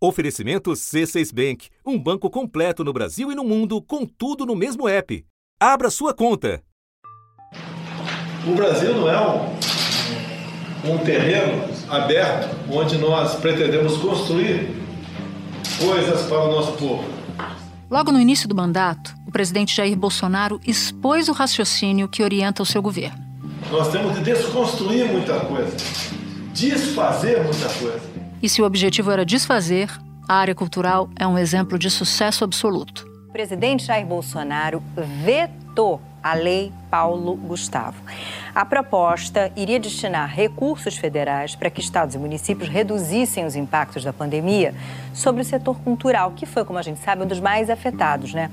Oferecimento 0.00 0.70
C6 0.70 1.34
Bank, 1.34 1.70
um 1.84 1.98
banco 1.98 2.30
completo 2.30 2.84
no 2.84 2.92
Brasil 2.92 3.32
e 3.32 3.34
no 3.34 3.42
mundo, 3.42 3.82
com 3.82 4.06
tudo 4.06 4.46
no 4.46 4.54
mesmo 4.54 4.88
app. 4.88 5.26
Abra 5.58 5.90
sua 5.90 6.14
conta. 6.14 6.62
O 8.46 8.54
Brasil 8.54 8.94
não 8.94 9.10
é 9.10 9.20
um, 9.20 10.92
um 10.92 10.98
terreno 10.98 11.64
aberto 11.88 12.48
onde 12.72 12.96
nós 12.96 13.34
pretendemos 13.40 13.96
construir 13.96 14.70
coisas 15.80 16.22
para 16.28 16.44
o 16.44 16.52
nosso 16.52 16.72
povo. 16.78 17.04
Logo 17.90 18.12
no 18.12 18.20
início 18.20 18.48
do 18.48 18.54
mandato, 18.54 19.12
o 19.26 19.32
presidente 19.32 19.74
Jair 19.74 19.96
Bolsonaro 19.96 20.60
expôs 20.64 21.28
o 21.28 21.32
raciocínio 21.32 22.08
que 22.08 22.22
orienta 22.22 22.62
o 22.62 22.66
seu 22.66 22.80
governo. 22.80 23.18
Nós 23.72 23.90
temos 23.90 24.14
de 24.14 24.22
desconstruir 24.22 25.06
muita 25.06 25.40
coisa, 25.40 25.76
desfazer 26.54 27.42
muita 27.42 27.68
coisa. 27.80 28.17
E 28.42 28.48
se 28.48 28.62
o 28.62 28.64
objetivo 28.64 29.10
era 29.10 29.24
desfazer, 29.24 29.90
a 30.28 30.34
área 30.34 30.54
cultural 30.54 31.08
é 31.16 31.26
um 31.26 31.36
exemplo 31.36 31.78
de 31.78 31.90
sucesso 31.90 32.44
absoluto. 32.44 33.08
O 33.28 33.32
presidente 33.32 33.84
Jair 33.84 34.06
Bolsonaro 34.06 34.82
vetou 35.24 36.00
a 36.22 36.34
Lei 36.34 36.72
Paulo 36.90 37.34
Gustavo. 37.34 38.00
A 38.54 38.64
proposta 38.64 39.52
iria 39.56 39.78
destinar 39.80 40.28
recursos 40.28 40.96
federais 40.96 41.54
para 41.54 41.70
que 41.70 41.80
estados 41.80 42.14
e 42.14 42.18
municípios 42.18 42.68
reduzissem 42.68 43.44
os 43.44 43.56
impactos 43.56 44.04
da 44.04 44.12
pandemia 44.12 44.74
sobre 45.12 45.42
o 45.42 45.44
setor 45.44 45.78
cultural, 45.80 46.32
que 46.32 46.46
foi, 46.46 46.64
como 46.64 46.78
a 46.78 46.82
gente 46.82 47.00
sabe, 47.00 47.22
um 47.22 47.26
dos 47.26 47.40
mais 47.40 47.70
afetados, 47.70 48.34
né? 48.34 48.50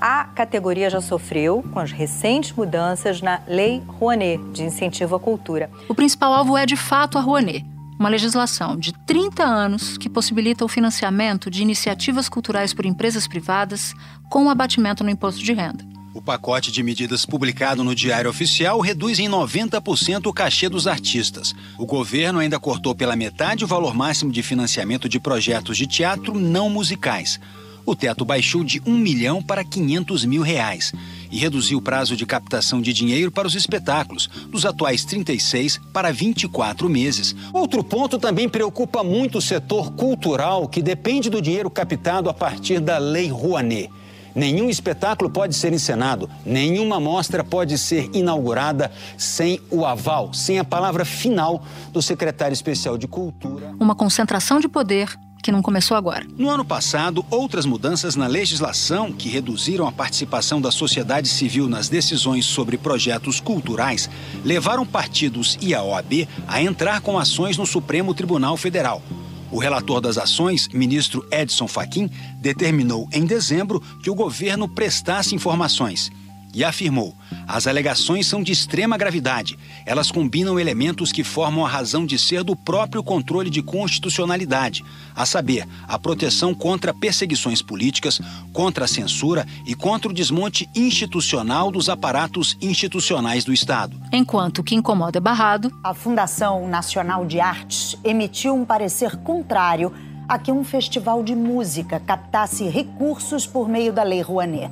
A 0.00 0.24
categoria 0.24 0.90
já 0.90 1.00
sofreu 1.00 1.64
com 1.72 1.78
as 1.78 1.92
recentes 1.92 2.52
mudanças 2.52 3.20
na 3.20 3.40
Lei 3.46 3.82
Rouanet, 3.86 4.42
de 4.52 4.64
incentivo 4.64 5.16
à 5.16 5.20
cultura. 5.20 5.70
O 5.88 5.94
principal 5.94 6.32
alvo 6.32 6.56
é, 6.56 6.66
de 6.66 6.76
fato, 6.76 7.16
a 7.18 7.20
Rouanet 7.20 7.73
uma 8.04 8.10
legislação 8.10 8.76
de 8.76 8.92
30 9.06 9.42
anos 9.42 9.96
que 9.96 10.10
possibilita 10.10 10.62
o 10.62 10.68
financiamento 10.68 11.50
de 11.50 11.62
iniciativas 11.62 12.28
culturais 12.28 12.74
por 12.74 12.84
empresas 12.84 13.26
privadas 13.26 13.94
com 14.28 14.50
abatimento 14.50 15.02
no 15.02 15.08
imposto 15.08 15.42
de 15.42 15.54
renda. 15.54 15.82
O 16.12 16.20
pacote 16.20 16.70
de 16.70 16.82
medidas 16.82 17.24
publicado 17.24 17.82
no 17.82 17.94
Diário 17.94 18.28
Oficial 18.28 18.78
reduz 18.78 19.18
em 19.18 19.26
90% 19.26 20.26
o 20.26 20.34
cachê 20.34 20.68
dos 20.68 20.86
artistas. 20.86 21.54
O 21.78 21.86
governo 21.86 22.40
ainda 22.40 22.60
cortou 22.60 22.94
pela 22.94 23.16
metade 23.16 23.64
o 23.64 23.66
valor 23.66 23.94
máximo 23.94 24.30
de 24.30 24.42
financiamento 24.42 25.08
de 25.08 25.18
projetos 25.18 25.78
de 25.78 25.86
teatro 25.86 26.38
não 26.38 26.68
musicais. 26.68 27.40
O 27.86 27.96
teto 27.96 28.22
baixou 28.22 28.62
de 28.62 28.82
1 28.84 28.98
milhão 28.98 29.42
para 29.42 29.64
500 29.64 30.26
mil 30.26 30.42
reais 30.42 30.92
e 31.34 31.38
reduziu 31.38 31.78
o 31.78 31.82
prazo 31.82 32.16
de 32.16 32.24
captação 32.24 32.80
de 32.80 32.92
dinheiro 32.92 33.28
para 33.28 33.48
os 33.48 33.56
espetáculos, 33.56 34.28
dos 34.48 34.64
atuais 34.64 35.04
36 35.04 35.80
para 35.92 36.12
24 36.12 36.88
meses. 36.88 37.34
Outro 37.52 37.82
ponto 37.82 38.20
também 38.20 38.48
preocupa 38.48 39.02
muito 39.02 39.38
o 39.38 39.42
setor 39.42 39.90
cultural, 39.94 40.68
que 40.68 40.80
depende 40.80 41.28
do 41.28 41.42
dinheiro 41.42 41.68
captado 41.68 42.30
a 42.30 42.34
partir 42.34 42.78
da 42.78 42.98
Lei 42.98 43.28
Rouanet. 43.28 43.90
Nenhum 44.32 44.70
espetáculo 44.70 45.28
pode 45.28 45.56
ser 45.56 45.72
encenado, 45.72 46.30
nenhuma 46.46 47.00
mostra 47.00 47.42
pode 47.42 47.78
ser 47.78 48.08
inaugurada 48.12 48.92
sem 49.18 49.60
o 49.72 49.84
aval, 49.84 50.32
sem 50.32 50.60
a 50.60 50.64
palavra 50.64 51.04
final 51.04 51.64
do 51.90 52.00
secretário 52.00 52.54
especial 52.54 52.96
de 52.96 53.08
Cultura. 53.08 53.74
Uma 53.80 53.96
concentração 53.96 54.60
de 54.60 54.68
poder 54.68 55.18
que 55.44 55.52
não 55.52 55.60
começou 55.60 55.94
agora. 55.94 56.26
No 56.38 56.48
ano 56.48 56.64
passado, 56.64 57.24
outras 57.30 57.66
mudanças 57.66 58.16
na 58.16 58.26
legislação 58.26 59.12
que 59.12 59.28
reduziram 59.28 59.86
a 59.86 59.92
participação 59.92 60.58
da 60.58 60.70
sociedade 60.70 61.28
civil 61.28 61.68
nas 61.68 61.88
decisões 61.88 62.46
sobre 62.46 62.78
projetos 62.78 63.40
culturais 63.40 64.08
levaram 64.42 64.86
partidos 64.86 65.58
e 65.60 65.74
a 65.74 65.82
OAB 65.82 66.26
a 66.48 66.62
entrar 66.62 67.02
com 67.02 67.18
ações 67.18 67.58
no 67.58 67.66
Supremo 67.66 68.14
Tribunal 68.14 68.56
Federal. 68.56 69.02
O 69.50 69.58
relator 69.58 70.00
das 70.00 70.16
ações, 70.16 70.66
ministro 70.68 71.24
Edson 71.30 71.68
Fachin, 71.68 72.10
determinou 72.40 73.06
em 73.12 73.26
dezembro 73.26 73.80
que 74.02 74.10
o 74.10 74.14
governo 74.14 74.66
prestasse 74.66 75.34
informações 75.34 76.10
e 76.54 76.64
afirmou: 76.64 77.14
as 77.46 77.66
alegações 77.66 78.26
são 78.26 78.42
de 78.42 78.52
extrema 78.52 78.96
gravidade. 78.96 79.58
Elas 79.84 80.10
combinam 80.10 80.58
elementos 80.58 81.12
que 81.12 81.24
formam 81.24 81.64
a 81.64 81.68
razão 81.68 82.06
de 82.06 82.18
ser 82.18 82.42
do 82.44 82.54
próprio 82.54 83.02
controle 83.02 83.50
de 83.50 83.62
constitucionalidade, 83.62 84.84
a 85.14 85.26
saber, 85.26 85.66
a 85.86 85.98
proteção 85.98 86.54
contra 86.54 86.94
perseguições 86.94 87.60
políticas, 87.60 88.20
contra 88.52 88.84
a 88.84 88.88
censura 88.88 89.46
e 89.66 89.74
contra 89.74 90.10
o 90.10 90.14
desmonte 90.14 90.68
institucional 90.74 91.70
dos 91.70 91.88
aparatos 91.88 92.56
institucionais 92.60 93.44
do 93.44 93.52
Estado. 93.52 94.00
Enquanto 94.12 94.58
o 94.58 94.64
que 94.64 94.74
incomoda 94.74 95.18
é 95.18 95.20
barrado, 95.20 95.72
a 95.82 95.92
Fundação 95.92 96.68
Nacional 96.68 97.26
de 97.26 97.40
Artes 97.40 97.96
emitiu 98.04 98.54
um 98.54 98.64
parecer 98.64 99.16
contrário 99.16 99.92
a 100.28 100.38
que 100.38 100.50
um 100.50 100.64
festival 100.64 101.22
de 101.22 101.34
música 101.34 102.00
captasse 102.00 102.64
recursos 102.64 103.46
por 103.46 103.68
meio 103.68 103.92
da 103.92 104.02
Lei 104.02 104.22
Rouanet. 104.22 104.70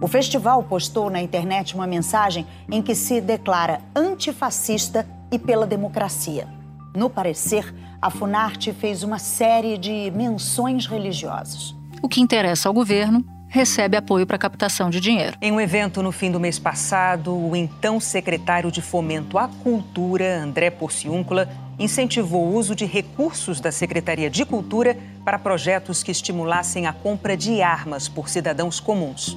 O 0.00 0.06
festival 0.06 0.62
postou 0.62 1.08
na 1.08 1.22
internet 1.22 1.74
uma 1.74 1.86
mensagem 1.86 2.46
em 2.70 2.82
que 2.82 2.94
se 2.94 3.18
declara 3.20 3.80
antifascista 3.94 5.06
e 5.32 5.38
pela 5.38 5.66
democracia. 5.66 6.46
No 6.94 7.08
parecer, 7.08 7.74
a 8.00 8.10
Funarte 8.10 8.72
fez 8.74 9.02
uma 9.02 9.18
série 9.18 9.78
de 9.78 10.10
menções 10.14 10.86
religiosas. 10.86 11.74
O 12.02 12.08
que 12.08 12.20
interessa 12.20 12.68
ao 12.68 12.74
governo 12.74 13.24
recebe 13.48 13.96
apoio 13.96 14.26
para 14.26 14.36
captação 14.36 14.90
de 14.90 15.00
dinheiro. 15.00 15.38
Em 15.40 15.50
um 15.50 15.60
evento 15.60 16.02
no 16.02 16.12
fim 16.12 16.30
do 16.30 16.38
mês 16.38 16.58
passado, 16.58 17.34
o 17.34 17.56
então 17.56 17.98
secretário 17.98 18.70
de 18.70 18.82
Fomento 18.82 19.38
à 19.38 19.48
Cultura, 19.48 20.42
André 20.42 20.68
Porciúncula, 20.68 21.48
incentivou 21.78 22.46
o 22.46 22.54
uso 22.54 22.74
de 22.74 22.84
recursos 22.84 23.60
da 23.60 23.72
Secretaria 23.72 24.28
de 24.28 24.44
Cultura 24.44 24.96
para 25.24 25.38
projetos 25.38 26.02
que 26.02 26.10
estimulassem 26.10 26.86
a 26.86 26.92
compra 26.92 27.34
de 27.34 27.62
armas 27.62 28.08
por 28.08 28.28
cidadãos 28.28 28.78
comuns. 28.78 29.36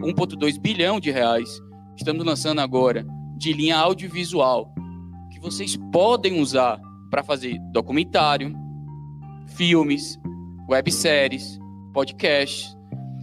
1,2 0.00 0.58
bilhão 0.58 0.98
de 0.98 1.10
reais. 1.10 1.60
Estamos 1.96 2.24
lançando 2.24 2.60
agora 2.60 3.06
de 3.36 3.52
linha 3.52 3.76
audiovisual 3.76 4.72
que 5.30 5.38
vocês 5.38 5.76
podem 5.92 6.40
usar 6.40 6.80
para 7.10 7.22
fazer 7.22 7.58
documentário, 7.72 8.54
filmes, 9.46 10.18
webséries, 10.68 11.58
podcasts. 11.92 12.76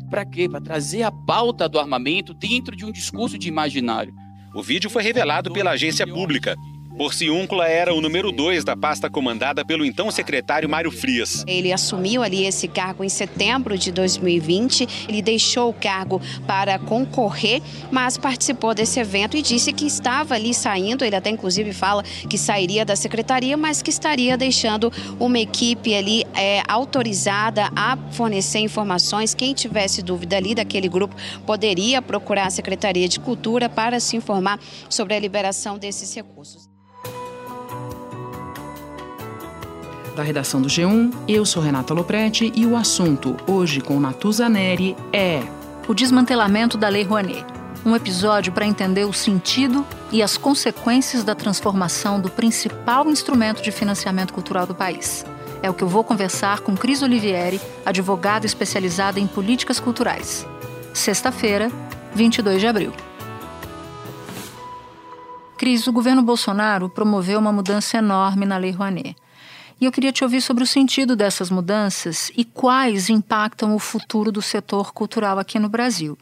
Para 0.10 0.26
quê? 0.26 0.48
Para 0.48 0.62
trazer 0.62 1.04
a 1.04 1.12
pauta 1.12 1.68
do 1.68 1.80
armamento 1.80 2.34
dentro 2.34 2.76
de 2.76 2.86
um 2.86 2.92
discurso 2.92 3.38
de 3.38 3.48
imaginário. 3.48 4.14
O 4.54 4.62
vídeo 4.62 4.90
foi 4.90 5.04
revelado 5.04 5.52
pela 5.52 5.72
agência 5.72 6.06
pública 6.06 6.56
Porciúncula 6.98 7.68
era 7.68 7.94
o 7.94 8.02
número 8.02 8.32
dois 8.32 8.64
da 8.64 8.76
pasta 8.76 9.08
comandada 9.08 9.64
pelo 9.64 9.86
então 9.86 10.10
secretário 10.10 10.68
Mário 10.68 10.90
Frias. 10.90 11.44
Ele 11.46 11.72
assumiu 11.72 12.24
ali 12.24 12.44
esse 12.44 12.68
cargo 12.68 13.04
em 13.04 13.10
setembro 13.10 13.78
de 13.78 13.92
2020. 13.92 15.06
Ele 15.08 15.22
deixou 15.22 15.70
o 15.70 15.74
cargo 15.74 16.20
para 16.48 16.80
concorrer, 16.80 17.62
mas 17.92 18.18
participou 18.18 18.74
desse 18.74 19.00
evento 19.00 19.38
e 19.38 19.44
disse 19.44 19.72
que 19.72 19.86
estava 19.86 20.34
ali 20.34 20.56
saindo. 20.56 21.06
Ele 21.06 21.16
até 21.16 21.30
inclusive 21.30 21.72
fala 21.72 22.02
que 22.28 22.38
sairia 22.38 22.84
da 22.84 22.96
secretaria, 22.96 23.56
mas 23.56 23.84
que 23.84 23.92
estaria 23.92 24.36
deixando 24.36 24.92
uma 25.20 25.38
equipe 25.38 25.94
ali 25.94 26.26
é, 26.36 26.64
autorizada 26.68 27.70
a 27.76 27.96
fornecer 28.12 28.60
informações. 28.60 29.36
Quem 29.36 29.54
tivesse 29.54 30.02
dúvida 30.02 30.36
ali 30.36 30.56
daquele 30.56 30.90
grupo 30.90 31.16
poderia 31.46 32.02
procurar 32.02 32.48
a 32.48 32.50
Secretaria 32.50 33.08
de 33.08 33.20
Cultura 33.20 33.70
para 33.70 34.00
se 34.00 34.18
informar 34.18 34.60
sobre 34.90 35.14
a 35.14 35.20
liberação 35.20 35.78
desses 35.78 36.12
recursos. 36.16 36.67
Da 40.18 40.24
redação 40.24 40.60
do 40.60 40.68
G1. 40.68 41.14
Eu 41.28 41.46
sou 41.46 41.62
Renata 41.62 41.94
Loprete 41.94 42.52
e 42.56 42.66
o 42.66 42.76
assunto, 42.76 43.38
hoje 43.48 43.80
com 43.80 44.00
Natuza 44.00 44.50
Neri, 44.50 44.98
é 45.14 45.44
o 45.88 45.94
desmantelamento 45.94 46.76
da 46.76 46.90
Lei 46.90 47.04
Rouanet. 47.04 47.46
Um 47.86 47.96
episódio 47.96 48.52
para 48.52 48.66
entender 48.66 49.06
o 49.06 49.14
sentido 49.14 49.86
e 50.12 50.24
as 50.24 50.36
consequências 50.36 51.24
da 51.24 51.36
transformação 51.36 52.20
do 52.20 52.32
principal 52.32 53.08
instrumento 53.08 53.62
de 53.62 53.72
financiamento 53.72 54.34
cultural 54.34 54.66
do 54.66 54.74
país. 54.74 55.24
É 55.62 55.70
o 55.70 55.74
que 55.74 55.84
eu 55.84 55.88
vou 55.88 56.04
conversar 56.04 56.62
com 56.62 56.76
Cris 56.76 57.04
Olivieri, 57.04 57.62
advogada 57.86 58.46
especializada 58.46 59.20
em 59.20 59.28
políticas 59.28 59.80
culturais. 59.80 60.48
Sexta-feira, 60.96 61.72
22 62.16 62.60
de 62.60 62.68
abril. 62.68 62.92
Cris, 65.56 65.86
o 65.86 65.94
governo 65.94 66.24
Bolsonaro 66.24 66.90
promoveu 66.90 67.40
uma 67.40 67.52
mudança 67.52 67.98
enorme 67.98 68.48
na 68.48 68.58
Lei 68.58 68.72
Rouanet. 68.72 69.16
E 69.80 69.86
eu 69.86 69.92
queria 69.92 70.12
te 70.12 70.24
ouvir 70.24 70.42
sobre 70.42 70.64
o 70.64 70.68
sentido 70.68 71.16
dessas 71.16 71.52
mudanças 71.52 72.32
e 72.36 72.44
quais 72.44 73.12
impactam 73.12 73.76
o 73.76 73.80
futuro 73.80 74.32
do 74.32 74.42
setor 74.42 74.92
cultural 74.92 75.38
aqui 75.38 75.60
no 75.60 75.70
Brasil. 75.70 76.18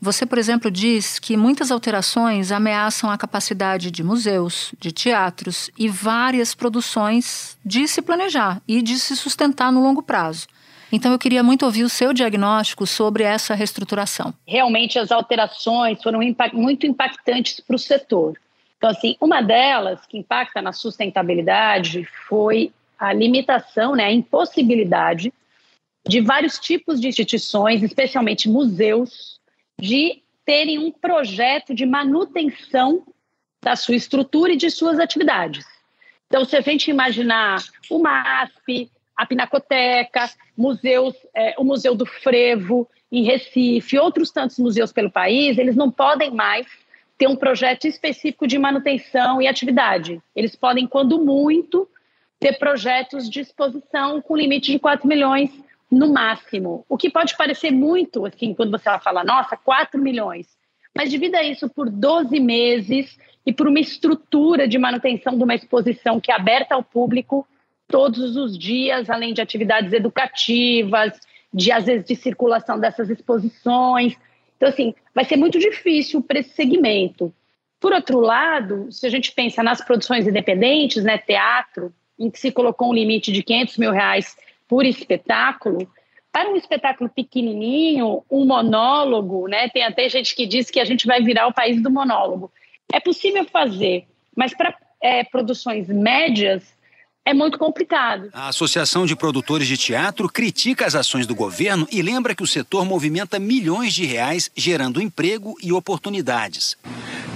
Você, 0.00 0.24
por 0.24 0.38
exemplo, 0.38 0.70
diz 0.70 1.18
que 1.18 1.36
muitas 1.36 1.72
alterações 1.72 2.52
ameaçam 2.52 3.10
a 3.10 3.18
capacidade 3.18 3.90
de 3.90 4.04
museus, 4.04 4.72
de 4.78 4.92
teatros 4.92 5.68
e 5.76 5.88
várias 5.88 6.54
produções 6.54 7.58
de 7.64 7.88
se 7.88 8.00
planejar 8.00 8.62
e 8.68 8.80
de 8.80 8.96
se 8.98 9.16
sustentar 9.16 9.72
no 9.72 9.82
longo 9.82 10.02
prazo. 10.02 10.46
Então, 10.92 11.10
eu 11.10 11.18
queria 11.18 11.42
muito 11.42 11.64
ouvir 11.64 11.82
o 11.82 11.88
seu 11.88 12.12
diagnóstico 12.12 12.86
sobre 12.86 13.24
essa 13.24 13.54
reestruturação. 13.54 14.32
Realmente, 14.46 14.98
as 14.98 15.10
alterações 15.10 16.00
foram 16.02 16.20
muito 16.52 16.86
impactantes 16.86 17.58
para 17.58 17.74
o 17.74 17.78
setor. 17.78 18.38
Então, 18.76 18.90
assim, 18.90 19.16
uma 19.20 19.40
delas 19.40 20.00
que 20.06 20.18
impacta 20.18 20.62
na 20.62 20.72
sustentabilidade 20.72 22.06
foi 22.28 22.72
a 23.02 23.12
limitação, 23.12 23.96
né, 23.96 24.04
a 24.04 24.12
impossibilidade 24.12 25.32
de 26.06 26.20
vários 26.20 26.56
tipos 26.60 27.00
de 27.00 27.08
instituições, 27.08 27.82
especialmente 27.82 28.48
museus, 28.48 29.40
de 29.76 30.22
terem 30.44 30.78
um 30.78 30.92
projeto 30.92 31.74
de 31.74 31.84
manutenção 31.84 33.04
da 33.60 33.74
sua 33.74 33.96
estrutura 33.96 34.52
e 34.52 34.56
de 34.56 34.70
suas 34.70 35.00
atividades. 35.00 35.64
Então, 36.28 36.44
se 36.44 36.56
a 36.56 36.60
gente 36.60 36.90
imaginar 36.90 37.60
o 37.90 37.98
MASP, 37.98 38.88
a 39.16 39.26
Pinacoteca, 39.26 40.30
museus, 40.56 41.16
é, 41.34 41.56
o 41.58 41.64
Museu 41.64 41.96
do 41.96 42.06
Frevo 42.06 42.88
em 43.10 43.24
Recife, 43.24 43.98
outros 43.98 44.30
tantos 44.30 44.60
museus 44.60 44.92
pelo 44.92 45.10
país, 45.10 45.58
eles 45.58 45.74
não 45.74 45.90
podem 45.90 46.30
mais 46.30 46.68
ter 47.18 47.26
um 47.26 47.36
projeto 47.36 47.84
específico 47.84 48.46
de 48.46 48.58
manutenção 48.60 49.42
e 49.42 49.48
atividade. 49.48 50.22
Eles 50.36 50.54
podem, 50.54 50.86
quando 50.86 51.18
muito, 51.18 51.88
ter 52.42 52.58
projetos 52.58 53.30
de 53.30 53.38
exposição 53.38 54.20
com 54.20 54.36
limite 54.36 54.72
de 54.72 54.78
4 54.80 55.06
milhões 55.06 55.48
no 55.88 56.12
máximo. 56.12 56.84
O 56.88 56.98
que 56.98 57.08
pode 57.08 57.36
parecer 57.36 57.70
muito, 57.70 58.26
assim, 58.26 58.52
quando 58.52 58.72
você 58.72 58.90
fala, 58.98 59.22
nossa, 59.22 59.56
4 59.56 60.00
milhões. 60.00 60.48
Mas 60.92 61.08
divida 61.08 61.40
isso 61.40 61.68
por 61.68 61.88
12 61.88 62.40
meses 62.40 63.16
e 63.46 63.52
por 63.52 63.68
uma 63.68 63.78
estrutura 63.78 64.66
de 64.66 64.76
manutenção 64.76 65.38
de 65.38 65.44
uma 65.44 65.54
exposição 65.54 66.18
que 66.18 66.32
é 66.32 66.34
aberta 66.34 66.74
ao 66.74 66.82
público 66.82 67.46
todos 67.86 68.36
os 68.36 68.58
dias, 68.58 69.08
além 69.08 69.32
de 69.32 69.40
atividades 69.40 69.92
educativas, 69.92 71.12
de 71.54 71.70
às 71.70 71.84
vezes 71.84 72.04
de 72.04 72.16
circulação 72.16 72.80
dessas 72.80 73.08
exposições. 73.08 74.16
Então, 74.56 74.68
assim, 74.68 74.96
vai 75.14 75.24
ser 75.24 75.36
muito 75.36 75.60
difícil 75.60 76.20
para 76.20 76.40
esse 76.40 76.50
segmento. 76.50 77.32
Por 77.78 77.92
outro 77.92 78.18
lado, 78.18 78.90
se 78.90 79.06
a 79.06 79.10
gente 79.10 79.30
pensa 79.30 79.62
nas 79.62 79.80
produções 79.80 80.26
independentes, 80.26 81.04
né, 81.04 81.18
teatro, 81.18 81.94
em 82.18 82.30
que 82.30 82.38
se 82.38 82.52
colocou 82.52 82.90
um 82.90 82.94
limite 82.94 83.32
de 83.32 83.42
500 83.42 83.78
mil 83.78 83.92
reais 83.92 84.36
por 84.68 84.86
espetáculo, 84.86 85.88
para 86.32 86.50
um 86.50 86.56
espetáculo 86.56 87.10
pequenininho, 87.10 88.22
um 88.30 88.46
monólogo, 88.46 89.46
né? 89.46 89.68
Tem 89.68 89.84
até 89.84 90.08
gente 90.08 90.34
que 90.34 90.46
diz 90.46 90.70
que 90.70 90.80
a 90.80 90.84
gente 90.84 91.06
vai 91.06 91.22
virar 91.22 91.46
o 91.46 91.52
país 91.52 91.82
do 91.82 91.90
monólogo. 91.90 92.50
É 92.90 92.98
possível 92.98 93.44
fazer, 93.44 94.06
mas 94.34 94.54
para 94.54 94.74
é, 95.02 95.24
produções 95.24 95.88
médias 95.88 96.62
é 97.24 97.32
muito 97.32 97.58
complicado. 97.58 98.30
A 98.32 98.48
Associação 98.48 99.06
de 99.06 99.14
Produtores 99.14 99.68
de 99.68 99.76
Teatro 99.76 100.28
critica 100.28 100.86
as 100.86 100.94
ações 100.94 101.26
do 101.26 101.34
governo 101.34 101.86
e 101.92 102.02
lembra 102.02 102.34
que 102.34 102.42
o 102.42 102.46
setor 102.46 102.84
movimenta 102.84 103.38
milhões 103.38 103.92
de 103.92 104.04
reais 104.04 104.50
gerando 104.56 105.00
emprego 105.00 105.54
e 105.62 105.72
oportunidades. 105.72 106.76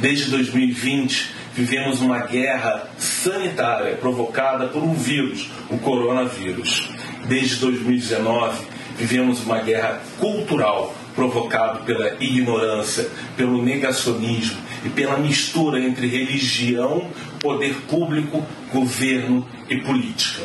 Desde 0.00 0.31
2020, 0.31 1.45
vivemos 1.56 2.03
uma 2.03 2.19
guerra 2.19 2.87
sanitária 2.99 3.97
provocada 3.97 4.69
por 4.69 4.82
um 4.82 4.93
vírus, 4.94 5.50
o 5.70 5.79
coronavírus 5.79 6.91
desde 7.26 7.56
2019, 7.56 8.67
vivemos 8.97 9.43
uma 9.43 9.61
guerra 9.61 10.00
cultural 10.19 10.94
provocada 11.14 11.81
pela 11.81 12.14
ignorância, 12.23 13.11
pelo 13.37 13.62
negacionismo 13.62 14.62
e 14.85 14.91
pela 14.91 15.17
mistura 15.17 15.81
entre 15.81 16.06
religião, 16.06 17.11
poder 17.41 17.75
público, 17.88 18.47
governo 18.70 19.49
e 19.69 19.81
política. 19.81 20.43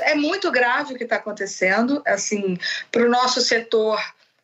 É 0.00 0.14
muito 0.14 0.50
grave 0.50 0.92
o 0.92 0.96
que 0.96 1.04
está 1.04 1.16
acontecendo. 1.16 2.02
Assim, 2.06 2.58
para 2.92 3.06
o 3.06 3.10
nosso 3.10 3.40
setor 3.40 3.98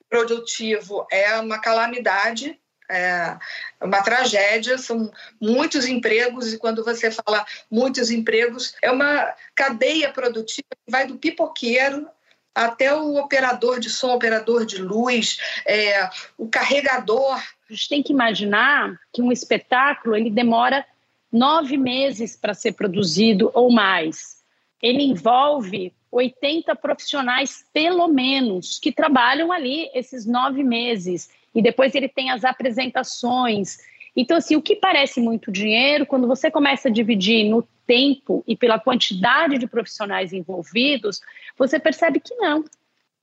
produtivo 0.09 1.07
é 1.11 1.39
uma 1.39 1.59
calamidade 1.59 2.59
é 2.91 3.37
uma 3.81 4.03
tragédia, 4.03 4.79
são 4.79 5.11
muitos 5.41 5.87
empregos, 5.87 6.53
e 6.53 6.59
quando 6.59 6.85
você 6.85 7.11
fala 7.11 7.45
muitos 7.71 8.11
empregos, 8.11 8.75
é 8.83 8.91
uma 8.91 9.35
cadeia 9.55 10.11
produtiva 10.13 10.69
que 10.85 10.91
vai 10.91 11.07
do 11.07 11.17
pipoqueiro 11.17 12.09
até 12.55 12.95
o 12.95 13.17
operador 13.17 13.79
de 13.79 13.91
som, 13.91 14.15
operador 14.15 14.65
de 14.65 14.81
luz, 14.81 15.39
é, 15.67 16.09
o 16.39 16.49
carregador. 16.49 17.37
A 17.37 17.73
gente 17.73 17.89
tem 17.89 18.03
que 18.03 18.13
imaginar 18.13 18.99
que 19.13 19.21
um 19.21 19.31
espetáculo 19.31 20.17
ele 20.17 20.31
demora 20.31 20.85
nove 21.31 21.77
meses 21.77 22.35
para 22.35 22.55
ser 22.55 22.73
produzido 22.73 23.51
ou 23.53 23.71
mais. 23.71 24.43
Ele 24.83 25.03
envolve 25.03 25.93
80 26.11 26.75
profissionais, 26.77 27.65
pelo 27.75 28.09
menos, 28.09 28.79
que 28.79 28.91
trabalham 28.91 29.53
ali 29.53 29.91
esses 29.95 30.25
nove 30.25 30.65
meses 30.65 31.29
e 31.57 31.63
depois 31.63 31.95
ele 31.95 32.07
tem 32.07 32.31
as 32.31 32.45
apresentações. 32.45 33.79
Então, 34.15 34.37
assim, 34.37 34.57
o 34.57 34.63
que 34.63 34.77
parece 34.77 35.23
muito 35.23 35.51
dinheiro, 35.51 36.05
quando 36.05 36.29
você 36.29 36.51
começa 36.51 36.89
a 36.89 36.93
dividir 36.93 37.49
no 37.49 37.67
tempo 37.87 38.45
e 38.47 38.55
pela 38.55 38.79
quantidade 38.79 39.57
de 39.57 39.67
profissionais 39.67 40.35
envolvidos, 40.35 41.23
você 41.57 41.79
percebe 41.79 42.21
que 42.21 42.35
não, 42.35 42.63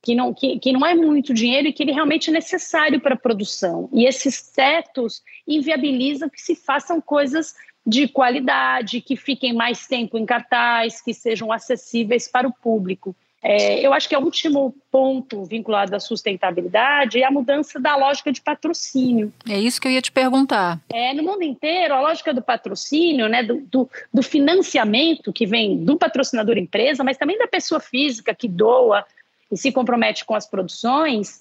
que 0.02 0.16
não, 0.16 0.34
que, 0.34 0.58
que 0.58 0.72
não 0.72 0.84
é 0.84 0.96
muito 0.96 1.32
dinheiro 1.32 1.68
e 1.68 1.72
que 1.72 1.84
ele 1.84 1.92
realmente 1.92 2.28
é 2.28 2.32
necessário 2.32 3.00
para 3.00 3.14
a 3.14 3.18
produção. 3.18 3.88
E 3.92 4.04
esses 4.04 4.50
tetos 4.50 5.22
inviabilizam 5.46 6.28
que 6.28 6.42
se 6.42 6.56
façam 6.56 7.00
coisas 7.00 7.54
de 7.86 8.08
qualidade, 8.08 9.00
que 9.00 9.14
fiquem 9.14 9.52
mais 9.52 9.86
tempo 9.86 10.18
em 10.18 10.26
cartaz, 10.26 11.00
que 11.00 11.14
sejam 11.14 11.52
acessíveis 11.52 12.26
para 12.26 12.48
o 12.48 12.52
público. 12.52 13.14
É, 13.46 13.86
eu 13.86 13.92
acho 13.92 14.08
que 14.08 14.14
é 14.14 14.18
o 14.18 14.22
último 14.22 14.74
ponto 14.90 15.44
vinculado 15.44 15.94
à 15.94 16.00
sustentabilidade 16.00 17.20
é 17.20 17.26
a 17.26 17.30
mudança 17.30 17.78
da 17.78 17.94
lógica 17.94 18.32
de 18.32 18.40
patrocínio. 18.40 19.30
É 19.46 19.58
isso 19.58 19.78
que 19.78 19.86
eu 19.86 19.92
ia 19.92 20.00
te 20.00 20.10
perguntar. 20.10 20.80
É, 20.90 21.12
no 21.12 21.22
mundo 21.22 21.42
inteiro, 21.42 21.92
a 21.92 22.00
lógica 22.00 22.32
do 22.32 22.40
patrocínio, 22.40 23.28
né, 23.28 23.42
do, 23.42 23.60
do, 23.70 23.90
do 24.12 24.22
financiamento 24.22 25.30
que 25.30 25.44
vem 25.44 25.84
do 25.84 25.98
patrocinador 25.98 26.56
empresa, 26.56 27.04
mas 27.04 27.18
também 27.18 27.36
da 27.36 27.46
pessoa 27.46 27.80
física 27.80 28.34
que 28.34 28.48
doa 28.48 29.04
e 29.52 29.58
se 29.58 29.70
compromete 29.70 30.24
com 30.24 30.34
as 30.34 30.46
produções, 30.46 31.40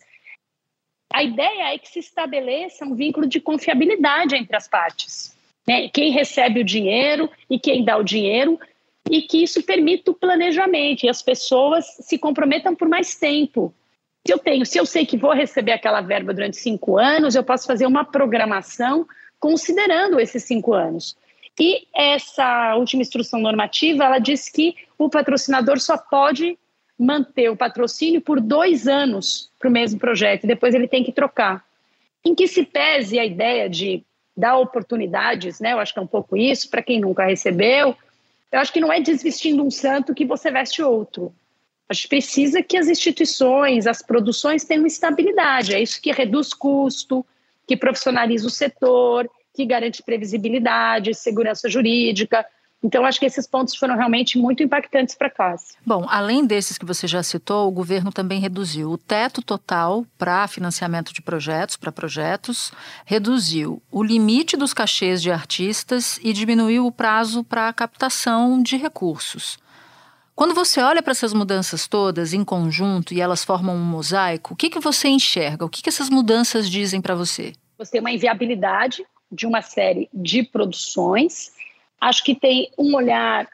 a 1.14 1.24
ideia 1.24 1.74
é 1.74 1.78
que 1.78 1.88
se 1.88 2.00
estabeleça 2.00 2.84
um 2.84 2.96
vínculo 2.96 3.26
de 3.26 3.40
confiabilidade 3.40 4.36
entre 4.36 4.58
as 4.58 4.68
partes. 4.68 5.34
Né? 5.66 5.88
Quem 5.88 6.12
recebe 6.12 6.60
o 6.60 6.66
dinheiro 6.66 7.30
e 7.50 7.58
quem 7.58 7.86
dá 7.86 7.96
o 7.96 8.04
dinheiro 8.04 8.60
e 9.10 9.22
que 9.22 9.44
isso 9.44 9.62
permita 9.64 10.12
o 10.12 10.16
planejamento 10.16 11.04
e 11.04 11.10
as 11.10 11.22
pessoas 11.22 11.86
se 12.02 12.18
comprometam 12.18 12.76
por 12.76 12.88
mais 12.88 13.16
tempo. 13.16 13.74
Se 14.26 14.34
eu 14.34 14.40
tenho, 14.40 14.66
se 14.66 14.78
eu 14.78 14.86
sei 14.86 15.06
que 15.06 15.18
vou 15.18 15.34
receber 15.34 15.74
aquela 15.74 16.02
verba 16.02 16.34
durante 16.34 16.58
cinco 16.58 16.98
anos, 16.98 17.36
eu 17.36 17.44
posso 17.44 17.68
fazer 17.68 17.86
uma 17.86 18.06
programação 18.06 19.06
considerando 19.40 20.20
esses 20.20 20.44
cinco 20.44 20.74
anos. 20.74 21.18
E 21.60 21.86
essa 21.94 22.76
última 22.76 23.02
instrução 23.02 23.40
normativa, 23.40 24.06
ela 24.06 24.20
diz 24.20 24.50
que 24.50 24.76
o 24.98 25.10
patrocinador 25.10 25.80
só 25.80 25.98
pode 25.98 26.58
manter 26.98 27.50
o 27.50 27.58
patrocínio 27.58 28.22
por 28.22 28.40
dois 28.40 28.88
anos 28.88 29.52
para 29.60 29.70
o 29.70 29.72
mesmo 29.72 30.00
projeto, 30.00 30.46
e 30.46 30.48
depois 30.48 30.74
ele 30.74 30.88
tem 30.88 31.04
que 31.04 31.12
trocar. 31.12 31.63
Em 32.25 32.34
que 32.34 32.48
se 32.48 32.63
pese 32.63 33.20
a 33.20 33.25
ideia 33.25 33.70
de 33.70 34.04
dar 34.36 34.58
oportunidades, 34.58 35.60
né? 35.60 35.74
Eu 35.74 35.80
acho 35.80 35.94
que 35.94 36.00
é 36.00 36.01
um 36.01 36.08
pouco 36.08 36.38
isso, 36.38 36.70
para 36.70 36.82
quem 36.82 37.00
nunca 37.00 37.25
recebeu, 37.25 37.96
eu 38.53 38.60
acho 38.60 38.72
que 38.72 38.79
não 38.79 38.93
é 38.93 39.01
desvestindo 39.01 39.65
um 39.65 39.72
santo 39.72 40.13
que 40.13 40.24
você 40.24 40.51
veste 40.51 40.83
outro. 40.83 41.33
A 41.89 41.93
gente 41.93 42.07
precisa 42.07 42.62
que 42.62 42.77
as 42.77 42.88
instituições, 42.88 43.88
as 43.88 44.03
produções 44.03 44.63
tenham 44.63 44.86
estabilidade. 44.86 45.74
É 45.74 45.81
isso 45.81 46.00
que 46.00 46.12
reduz 46.12 46.53
custo, 46.53 47.25
que 47.67 47.75
profissionaliza 47.75 48.45
o 48.45 48.51
setor, 48.51 49.27
que 49.55 49.65
garante 49.65 50.03
previsibilidade, 50.03 51.15
segurança 51.15 51.67
jurídica. 51.67 52.45
Então, 52.84 53.06
acho 53.06 53.18
que 53.18 53.25
esses 53.25 53.48
pontos 53.48 53.75
foram 53.75 53.96
realmente 53.96 54.38
muito 54.38 54.62
impactantes 54.62 55.16
para 55.16 55.28
a 55.28 55.32
classe. 55.32 55.75
Bom, 55.86 56.06
além 56.10 56.46
desses 56.46 56.78
que 56.78 56.86
você 56.86 57.08
já 57.08 57.24
citou, 57.24 57.68
o 57.68 57.72
governo 57.72 58.12
também 58.12 58.42
reduziu 58.42 58.92
o 58.92 58.98
teto 58.98 59.42
total 59.42 60.06
para 60.18 60.48
financiamento 60.50 61.13
de 61.13 61.22
projetos, 61.22 61.78
para 61.78 61.94
projetos, 61.94 62.74
reduziu 63.06 63.82
o 63.90 64.04
limite 64.04 64.58
dos 64.58 64.74
cachês 64.74 65.22
de 65.22 65.32
artistas 65.32 66.20
e 66.22 66.34
diminuiu 66.34 66.86
o 66.86 66.92
prazo 66.92 67.42
para 67.44 67.70
a 67.70 67.74
captação 67.74 68.62
de 68.62 68.75
recursos. 68.75 69.58
Quando 70.36 70.54
você 70.54 70.82
olha 70.82 71.02
para 71.02 71.12
essas 71.12 71.32
mudanças 71.32 71.88
todas 71.88 72.34
em 72.34 72.44
conjunto 72.44 73.13
e 73.13 73.22
elas 73.22 73.46
formam 73.46 73.75
um 73.75 73.86
mosaico, 73.86 74.56
o 74.56 74.58
que, 74.58 74.70
que 74.70 74.80
você 74.80 75.08
enxerga? 75.08 75.63
O 75.63 75.70
que, 75.70 75.82
que 75.82 75.90
essas 75.90 76.10
mudanças 76.10 76.70
dizem 76.70 77.00
para 77.00 77.16
você? 77.16 77.54
Você 77.78 77.92
tem 77.92 78.02
uma 78.02 78.12
inviabilidade 78.12 79.06
de 79.32 79.46
uma 79.46 79.62
série 79.62 80.10
de 80.13 80.44
produções 80.44 81.52
acho 82.03 82.24
que 82.24 82.36
tem 82.36 82.69
um 82.77 82.95
olhar 82.95 83.48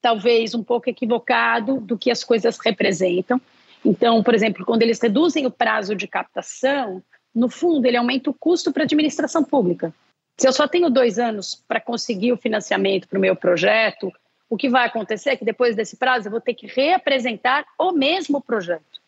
talvez 0.00 0.54
um 0.54 0.62
pouco 0.62 0.90
equivocado 0.90 1.80
do 1.80 1.96
que 1.96 2.10
as 2.10 2.22
coisas 2.24 2.58
representam. 2.58 3.40
Então, 3.84 4.22
por 4.22 4.34
exemplo, 4.34 4.64
quando 4.64 4.82
eles 4.82 5.00
reduzem 5.00 5.46
o 5.46 5.50
prazo 5.50 5.94
de 5.94 6.06
captação, 6.06 7.02
no 7.34 7.48
fundo, 7.48 7.86
ele 7.86 7.96
aumenta 7.96 8.30
o 8.30 8.34
custo 8.34 8.72
para 8.72 8.82
a 8.82 8.84
administração 8.84 9.42
pública. 9.42 9.94
Se 10.36 10.46
eu 10.46 10.52
só 10.52 10.68
tenho 10.68 10.90
dois 10.90 11.18
anos 11.18 11.62
para 11.66 11.80
conseguir 11.80 12.32
o 12.32 12.36
financiamento 12.36 13.08
para 13.08 13.18
o 13.18 13.20
meu 13.20 13.34
projeto, 13.34 14.12
o 14.50 14.56
que 14.56 14.68
vai 14.68 14.86
acontecer 14.86 15.30
é 15.30 15.36
que 15.36 15.44
depois 15.44 15.74
desse 15.74 15.96
prazo 15.96 16.26
eu 16.26 16.32
vou 16.32 16.40
ter 16.40 16.54
que 16.54 16.66
reapresentar 16.66 17.64
o 17.78 17.92
mesmo 17.92 18.40
projeto. 18.40 19.00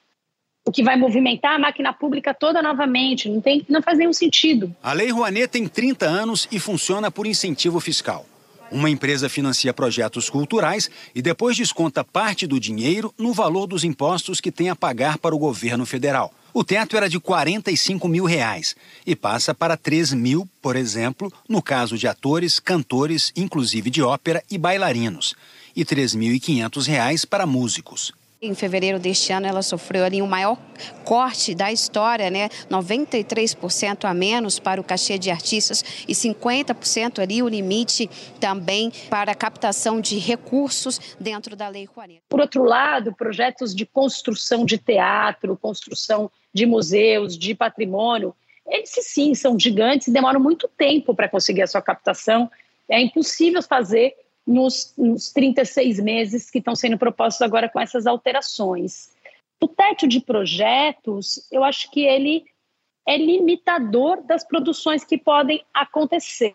O 0.67 0.73
que 0.73 0.83
vai 0.83 0.97
movimentar 0.97 1.57
a 1.57 1.59
máquina 1.59 1.93
pública 1.93 2.33
toda 2.33 2.63
novamente. 2.63 3.29
Não, 3.29 3.41
tem, 3.41 3.65
não 3.69 3.83
faz 3.83 3.99
nenhum 3.99 4.13
sentido. 4.13 4.75
A 4.83 4.95
Lei 4.95 5.11
Rouanet 5.11 5.49
tem 5.49 5.69
30 5.69 6.07
anos 6.07 6.49
e 6.51 6.59
funciona 6.59 7.11
por 7.11 7.27
incentivo 7.27 7.79
fiscal. 7.81 8.25
Uma 8.75 8.91
empresa 8.91 9.29
financia 9.29 9.73
projetos 9.73 10.29
culturais 10.29 10.91
e 11.15 11.23
depois 11.23 11.57
desconta 11.57 12.03
parte 12.03 12.45
do 12.45 12.59
dinheiro 12.59 13.15
no 13.17 13.33
valor 13.33 13.69
dos 13.69 13.85
impostos 13.85 14.41
que 14.41 14.51
tem 14.51 14.69
a 14.69 14.75
pagar 14.75 15.17
para 15.17 15.33
o 15.33 15.39
governo 15.39 15.87
federal. 15.87 16.35
O 16.53 16.65
teto 16.65 16.97
era 16.97 17.09
de 17.09 17.21
45 17.21 18.09
mil 18.09 18.25
reais 18.25 18.75
e 19.07 19.15
passa 19.15 19.55
para 19.55 19.77
3 19.77 20.15
mil, 20.15 20.49
por 20.61 20.75
exemplo, 20.75 21.33
no 21.49 21.63
caso 21.63 21.97
de 21.97 22.09
atores, 22.09 22.59
cantores, 22.59 23.33
inclusive 23.37 23.91
de 23.91 24.03
ópera 24.03 24.43
e 24.51 24.59
bailarinos, 24.59 25.37
e 25.77 25.85
3.500 25.85 26.85
reais 26.85 27.25
para 27.25 27.47
músicos. 27.47 28.13
Em 28.45 28.55
fevereiro 28.55 28.99
deste 28.99 29.33
ano, 29.33 29.47
ela 29.47 29.63
sofreu 29.63 30.05
ali 30.05 30.21
o 30.21 30.27
maior 30.27 30.59
corte 31.03 31.55
da 31.55 31.73
história, 31.73 32.29
né? 32.29 32.51
93% 32.71 34.05
a 34.05 34.13
menos 34.13 34.59
para 34.59 34.79
o 34.79 34.85
cachê 34.85 35.17
de 35.17 35.31
artistas 35.31 35.83
e 36.07 36.13
50% 36.13 37.21
ali 37.21 37.43
o 37.43 37.49
limite 37.49 38.11
também 38.39 38.93
para 39.09 39.33
a 39.33 39.35
captação 39.35 39.99
de 39.99 40.19
recursos 40.19 41.17
dentro 41.19 41.57
da 41.57 41.69
Lei 41.69 41.87
Rouanet. 41.87 42.21
Por 42.29 42.39
outro 42.39 42.65
lado, 42.65 43.15
projetos 43.15 43.75
de 43.75 43.87
construção 43.87 44.67
de 44.67 44.77
teatro, 44.77 45.57
construção 45.57 46.31
de 46.53 46.67
museus, 46.67 47.39
de 47.39 47.55
patrimônio, 47.55 48.35
eles 48.67 48.91
sim 48.91 49.35
são 49.35 49.59
gigantes 49.59 50.09
e 50.09 50.13
demoram 50.13 50.39
muito 50.39 50.69
tempo 50.69 51.15
para 51.15 51.31
conseguir 51.31 51.63
a 51.63 51.67
sua 51.67 51.81
captação. 51.81 52.51
É 52.91 53.01
impossível 53.01 53.63
fazer 53.63 54.15
nos, 54.47 54.93
nos 54.97 55.33
36 55.33 56.01
meses 56.01 56.51
que 56.51 56.59
estão 56.59 56.75
sendo 56.75 56.99
propostos 56.99 57.43
agora 57.43 57.69
com 57.69 57.81
essas 57.81 58.07
alterações. 58.07 59.11
O 59.61 59.69
teto 59.69 60.07
de 60.07 60.21
projetos, 60.21 61.47
eu 61.51 61.65
acho 61.65 61.91
que 61.91 62.05
ele 62.05 62.45
é 63.07 63.17
limitador 63.17 64.23
das 64.23 64.45
produções 64.45 65.05
que 65.05 65.19
podem 65.19 65.63
acontecer. 65.73 66.55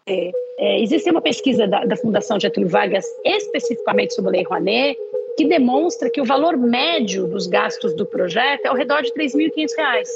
É, 0.58 0.82
existe 0.82 1.10
uma 1.10 1.22
pesquisa 1.22 1.68
da, 1.68 1.86
da, 1.86 1.96
Fundação 1.96 2.40
Getúlio 2.40 2.70
Vargas, 2.70 3.06
especificamente 3.24 4.14
sobre 4.16 4.30
a 4.30 4.32
Lei 4.34 4.44
Rouanet, 4.44 4.98
que 5.38 5.46
demonstra 5.46 6.10
que 6.10 6.20
o 6.20 6.26
valor 6.26 6.58
médio 6.58 7.28
dos 7.28 7.48
gastos 7.48 7.96
do 7.96 8.06
projeto 8.06 8.66
é 8.66 8.68
ao 8.68 8.76
redor 8.76 9.02
de 9.02 9.12
R$ 9.16 9.26
3.500. 9.26 10.08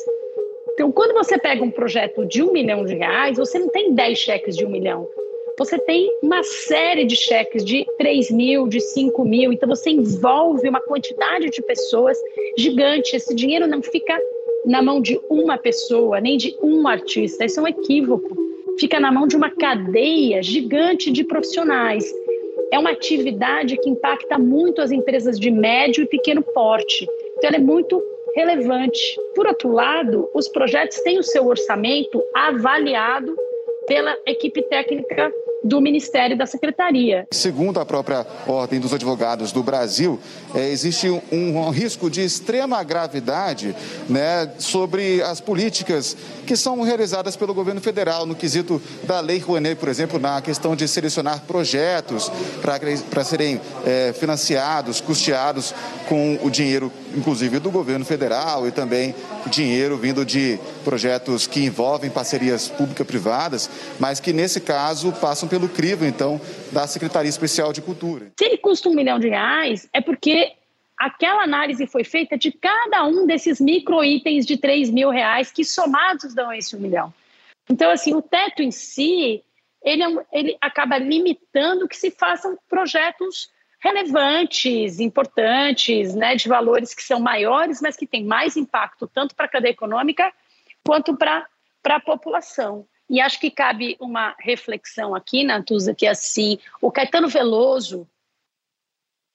Então, 0.73 0.91
quando 0.91 1.13
você 1.13 1.37
pega 1.37 1.63
um 1.63 1.71
projeto 1.71 2.25
de 2.25 2.41
um 2.41 2.51
milhão 2.51 2.83
de 2.83 2.95
reais, 2.95 3.37
você 3.37 3.59
não 3.59 3.69
tem 3.69 3.93
10 3.93 4.17
cheques 4.17 4.57
de 4.57 4.65
um 4.65 4.69
milhão 4.69 5.07
você 5.57 5.77
tem 5.77 6.09
uma 6.21 6.41
série 6.43 7.05
de 7.05 7.15
cheques 7.15 7.63
de 7.63 7.85
3 7.97 8.31
mil, 8.31 8.67
de 8.67 8.79
5 8.79 9.23
mil, 9.23 9.53
então 9.53 9.69
você 9.69 9.91
envolve 9.91 10.67
uma 10.67 10.81
quantidade 10.81 11.49
de 11.49 11.61
pessoas 11.61 12.17
gigante. 12.57 13.15
Esse 13.15 13.35
dinheiro 13.35 13.67
não 13.67 13.81
fica 13.81 14.19
na 14.65 14.81
mão 14.81 15.01
de 15.01 15.19
uma 15.29 15.57
pessoa, 15.57 16.19
nem 16.19 16.37
de 16.37 16.57
um 16.61 16.87
artista, 16.87 17.45
isso 17.45 17.59
é 17.59 17.63
um 17.63 17.67
equívoco. 17.67 18.35
Fica 18.79 18.99
na 18.99 19.11
mão 19.11 19.27
de 19.27 19.35
uma 19.35 19.51
cadeia 19.51 20.41
gigante 20.41 21.11
de 21.11 21.23
profissionais. 21.23 22.11
É 22.71 22.79
uma 22.79 22.89
atividade 22.89 23.77
que 23.77 23.89
impacta 23.89 24.39
muito 24.39 24.81
as 24.81 24.91
empresas 24.91 25.39
de 25.39 25.51
médio 25.51 26.03
e 26.03 26.07
pequeno 26.07 26.41
porte. 26.41 27.07
Então, 27.37 27.49
ela 27.49 27.57
é 27.57 27.59
muito 27.59 28.01
relevante. 28.35 29.15
Por 29.35 29.45
outro 29.45 29.71
lado, 29.71 30.27
os 30.33 30.47
projetos 30.47 30.99
têm 31.01 31.19
o 31.19 31.23
seu 31.23 31.45
orçamento 31.45 32.23
avaliado 32.33 33.35
pela 33.85 34.17
equipe 34.25 34.61
técnica 34.63 35.31
do 35.63 35.79
Ministério 35.79 36.37
da 36.37 36.45
Secretaria. 36.45 37.25
Segundo 37.31 37.79
a 37.79 37.85
própria 37.85 38.25
Ordem 38.45 38.79
dos 38.79 38.93
Advogados 38.93 39.51
do 39.51 39.63
Brasil, 39.63 40.19
é, 40.53 40.69
existe 40.69 41.09
um, 41.31 41.69
risco 41.69 42.09
de 42.09 42.21
extrema 42.21 42.83
gravidade 42.83 43.75
né, 44.09 44.51
sobre 44.59 45.21
as 45.21 45.39
políticas 45.39 46.17
que 46.45 46.57
são 46.57 46.81
realizadas 46.81 47.35
pelo 47.35 47.53
governo 47.53 47.79
federal 47.79 48.25
no 48.25 48.35
quesito 48.35 48.81
da 49.03 49.19
Lei 49.21 49.39
Rouanet, 49.39 49.79
por 49.79 49.87
exemplo, 49.87 50.19
na 50.19 50.41
questão 50.41 50.75
de 50.75 50.87
selecionar 50.87 51.41
projetos 51.47 52.31
para 52.61 53.23
serem 53.23 53.59
é, 53.85 54.13
financiados, 54.13 54.99
custeados 54.99 55.73
com 56.07 56.37
o 56.43 56.49
dinheiro, 56.49 56.91
inclusive, 57.15 57.59
do 57.59 57.71
governo 57.71 58.05
federal 58.05 58.67
e 58.67 58.71
também 58.71 59.15
dinheiro 59.47 59.97
vindo 59.97 60.25
de 60.25 60.59
projetos 60.83 61.47
que 61.47 61.63
envolvem 61.65 62.09
parcerias 62.09 62.67
público-privadas, 62.69 63.69
mas 63.99 64.19
que, 64.19 64.33
nesse 64.33 64.61
caso, 64.61 65.11
passam 65.13 65.47
pelo 65.47 65.69
crivo, 65.69 66.05
então, 66.05 66.39
da 66.71 66.87
Secretaria 66.87 67.29
Especial 67.29 67.71
de 67.71 67.81
Cultura. 67.81 68.31
Se 68.37 68.45
ele 68.45 68.57
custa 68.57 68.89
um 68.89 68.95
milhão 68.95 69.19
de 69.19 69.29
reais, 69.29 69.87
é 69.93 70.01
porque 70.01 70.53
aquela 70.97 71.43
análise 71.43 71.85
foi 71.87 72.03
feita 72.03 72.37
de 72.37 72.51
cada 72.51 73.05
um 73.05 73.25
desses 73.25 73.59
micro 73.59 74.03
itens 74.03 74.45
de 74.45 74.57
3 74.57 74.89
mil 74.89 75.09
reais 75.09 75.51
que 75.51 75.63
somados 75.63 76.33
dão 76.33 76.51
esse 76.51 76.75
um 76.75 76.79
milhão. 76.79 77.13
Então, 77.69 77.91
assim, 77.91 78.13
o 78.13 78.21
teto 78.21 78.61
em 78.61 78.71
si, 78.71 79.41
ele, 79.83 80.03
é 80.03 80.07
ele 80.31 80.57
acaba 80.61 80.97
limitando 80.97 81.87
que 81.87 81.95
se 81.95 82.11
façam 82.11 82.57
projetos 82.69 83.49
relevantes, 83.83 85.01
importantes, 85.01 86.15
né, 86.15 86.35
de 86.35 86.47
valores 86.47 86.93
que 86.93 87.03
são 87.03 87.19
maiores, 87.19 87.81
mas 87.81 87.97
que 87.97 88.07
têm 88.07 88.23
mais 88.23 88.55
impacto 88.55 89.05
tanto 89.05 89.35
para 89.35 89.45
a 89.45 89.49
cadeia 89.49 89.73
econômica 89.73 90.33
quanto 90.85 91.17
para 91.17 91.45
a 91.85 91.99
população. 91.99 92.87
E 93.09 93.19
acho 93.19 93.37
que 93.41 93.51
cabe 93.51 93.97
uma 93.99 94.33
reflexão 94.39 95.13
aqui, 95.13 95.43
Natuza, 95.43 95.93
que 95.93 96.05
é 96.05 96.11
assim, 96.11 96.57
o 96.81 96.89
Caetano 96.89 97.27
Veloso 97.27 98.07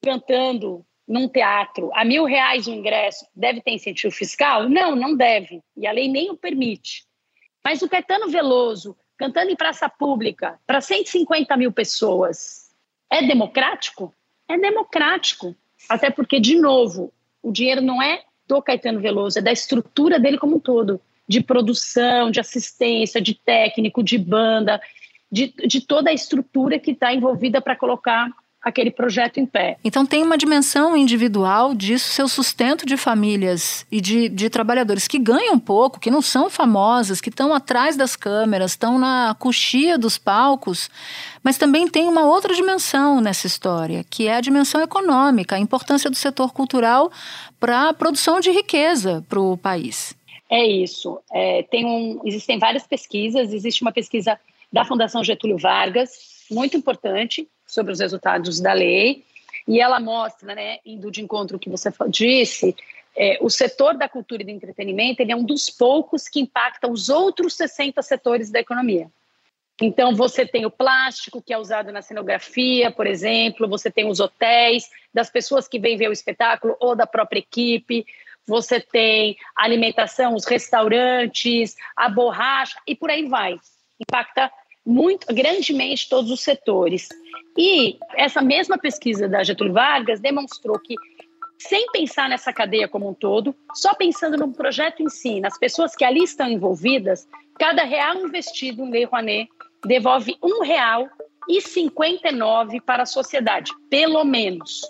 cantando 0.03 0.83
num 1.07 1.27
teatro 1.27 1.91
a 1.93 2.03
mil 2.03 2.23
reais 2.23 2.65
o 2.65 2.71
ingresso 2.71 3.27
deve 3.35 3.61
ter 3.61 3.71
incentivo 3.71 4.13
fiscal? 4.13 4.67
Não, 4.67 4.95
não 4.95 5.15
deve. 5.15 5.61
E 5.77 5.85
a 5.85 5.91
lei 5.91 6.07
nem 6.07 6.31
o 6.31 6.37
permite. 6.37 7.05
Mas 7.63 7.83
o 7.83 7.89
Caetano 7.89 8.29
Veloso 8.29 8.97
cantando 9.15 9.51
em 9.51 9.55
praça 9.55 9.87
pública 9.87 10.59
para 10.65 10.81
150 10.81 11.55
mil 11.55 11.71
pessoas 11.71 12.69
é 13.11 13.21
democrático? 13.21 14.13
É 14.49 14.57
democrático. 14.57 15.55
Até 15.87 16.09
porque, 16.09 16.39
de 16.39 16.59
novo, 16.59 17.13
o 17.41 17.51
dinheiro 17.51 17.81
não 17.81 18.01
é 18.01 18.23
do 18.47 18.61
Caetano 18.61 18.99
Veloso, 18.99 19.39
é 19.39 19.41
da 19.41 19.51
estrutura 19.51 20.19
dele 20.19 20.37
como 20.37 20.57
um 20.57 20.59
todo 20.59 20.99
de 21.27 21.41
produção, 21.41 22.31
de 22.31 22.39
assistência, 22.39 23.21
de 23.21 23.35
técnico, 23.35 24.01
de 24.01 24.17
banda, 24.17 24.81
de, 25.31 25.53
de 25.67 25.79
toda 25.79 26.09
a 26.09 26.13
estrutura 26.13 26.79
que 26.79 26.91
está 26.91 27.13
envolvida 27.13 27.61
para 27.61 27.75
colocar 27.75 28.31
aquele 28.61 28.91
projeto 28.91 29.39
em 29.39 29.45
pé. 29.45 29.77
Então 29.83 30.05
tem 30.05 30.21
uma 30.21 30.37
dimensão 30.37 30.95
individual 30.95 31.73
disso, 31.73 32.09
seu 32.09 32.27
sustento 32.27 32.85
de 32.85 32.97
famílias 32.97 33.85
e 33.91 34.01
de, 34.01 34.27
de 34.27 34.49
trabalhadores 34.49 35.07
que 35.07 35.17
ganham 35.17 35.57
pouco, 35.57 35.99
que 35.99 36.11
não 36.11 36.21
são 36.21 36.49
famosas, 36.49 37.21
que 37.21 37.29
estão 37.29 37.53
atrás 37.53 37.95
das 37.95 38.15
câmeras, 38.15 38.71
estão 38.71 38.99
na 38.99 39.35
coxia 39.39 39.97
dos 39.97 40.17
palcos, 40.17 40.89
mas 41.41 41.57
também 41.57 41.87
tem 41.87 42.07
uma 42.07 42.25
outra 42.25 42.53
dimensão 42.53 43.21
nessa 43.21 43.47
história, 43.47 44.03
que 44.09 44.27
é 44.27 44.35
a 44.35 44.41
dimensão 44.41 44.81
econômica, 44.81 45.55
a 45.55 45.59
importância 45.59 46.09
do 46.09 46.15
setor 46.15 46.51
cultural 46.51 47.11
para 47.59 47.89
a 47.89 47.93
produção 47.93 48.39
de 48.39 48.51
riqueza 48.51 49.23
para 49.29 49.39
o 49.39 49.57
país. 49.57 50.17
É 50.49 50.65
isso. 50.65 51.19
É, 51.31 51.63
tem 51.63 51.85
um, 51.85 52.21
existem 52.25 52.57
várias 52.57 52.85
pesquisas. 52.85 53.53
Existe 53.53 53.83
uma 53.83 53.91
pesquisa 53.91 54.37
da 54.73 54.83
Fundação 54.83 55.23
Getúlio 55.23 55.57
Vargas, 55.57 56.09
muito 56.49 56.75
importante, 56.75 57.47
sobre 57.69 57.93
os 57.93 57.99
resultados 57.99 58.59
da 58.59 58.73
lei. 58.73 59.23
E 59.67 59.79
ela 59.79 59.99
mostra, 59.99 60.55
né, 60.55 60.79
indo 60.85 61.11
de 61.11 61.21
encontro 61.21 61.59
que 61.59 61.69
você 61.69 61.91
disse, 62.09 62.75
é, 63.15 63.37
o 63.41 63.49
setor 63.49 63.95
da 63.95 64.09
cultura 64.09 64.41
e 64.41 64.45
do 64.45 64.51
entretenimento 64.51 65.21
ele 65.21 65.31
é 65.31 65.35
um 65.35 65.43
dos 65.43 65.69
poucos 65.69 66.27
que 66.27 66.39
impacta 66.39 66.89
os 66.89 67.09
outros 67.09 67.53
60 67.55 68.01
setores 68.01 68.49
da 68.49 68.59
economia. 68.59 69.09
Então, 69.81 70.13
você 70.13 70.45
tem 70.45 70.65
o 70.65 70.71
plástico, 70.71 71.41
que 71.41 71.53
é 71.53 71.57
usado 71.57 71.91
na 71.91 72.01
cenografia, 72.01 72.91
por 72.91 73.07
exemplo, 73.07 73.67
você 73.67 73.89
tem 73.89 74.09
os 74.09 74.19
hotéis, 74.19 74.89
das 75.13 75.29
pessoas 75.29 75.67
que 75.67 75.79
vêm 75.79 75.97
ver 75.97 76.09
o 76.09 76.13
espetáculo 76.13 76.75
ou 76.79 76.95
da 76.95 77.07
própria 77.07 77.39
equipe, 77.39 78.05
você 78.45 78.79
tem 78.79 79.37
a 79.55 79.63
alimentação, 79.63 80.33
os 80.33 80.45
restaurantes, 80.45 81.75
a 81.95 82.09
borracha 82.09 82.77
e 82.85 82.95
por 82.95 83.09
aí 83.09 83.27
vai. 83.27 83.57
Impacta 83.99 84.51
muito 84.85 85.33
grandemente 85.33 86.09
todos 86.09 86.31
os 86.31 86.41
setores. 86.41 87.07
E 87.57 87.97
essa 88.15 88.41
mesma 88.41 88.77
pesquisa 88.77 89.27
da 89.27 89.43
Getúlio 89.43 89.73
Vargas 89.73 90.19
demonstrou 90.19 90.79
que 90.79 90.95
sem 91.57 91.91
pensar 91.91 92.29
nessa 92.29 92.53
cadeia 92.53 92.87
como 92.87 93.09
um 93.09 93.13
todo, 93.13 93.53
só 93.75 93.93
pensando 93.93 94.37
no 94.37 94.53
projeto 94.53 95.03
em 95.03 95.09
si, 95.09 95.41
nas 95.41 95.57
pessoas 95.57 95.93
que 95.93 96.05
ali 96.05 96.23
estão 96.23 96.49
envolvidas, 96.49 97.27
cada 97.59 97.83
real 97.83 98.15
investido 98.15 98.83
em 98.83 98.89
Lei 98.89 99.03
Rouanet 99.03 99.49
devolve 99.85 100.37
um 100.41 100.63
real 100.63 101.07
e 101.49 101.61
59 101.61 102.79
para 102.81 103.03
a 103.03 103.05
sociedade, 103.05 103.71
pelo 103.89 104.23
menos. 104.23 104.81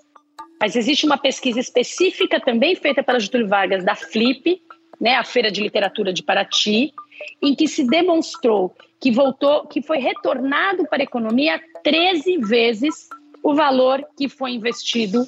Mas 0.61 0.75
existe 0.75 1.05
uma 1.05 1.17
pesquisa 1.17 1.59
específica 1.59 2.39
também 2.39 2.75
feita 2.75 3.01
pela 3.01 3.19
Getúlio 3.19 3.47
Vargas 3.47 3.83
da 3.83 3.95
Flip, 3.95 4.61
né, 4.99 5.15
a 5.15 5.23
Feira 5.23 5.49
de 5.49 5.61
Literatura 5.61 6.11
de 6.11 6.21
Paraty, 6.21 6.93
em 7.41 7.55
que 7.55 7.67
se 7.67 7.85
demonstrou 7.85 8.75
que 8.99 9.11
voltou, 9.11 9.65
que 9.67 9.81
foi 9.81 9.97
retornado 9.99 10.85
para 10.87 11.01
a 11.01 11.03
economia 11.03 11.61
13 11.83 12.37
vezes 12.39 13.09
o 13.41 13.55
valor 13.55 14.05
que 14.17 14.27
foi 14.27 14.51
investido 14.51 15.25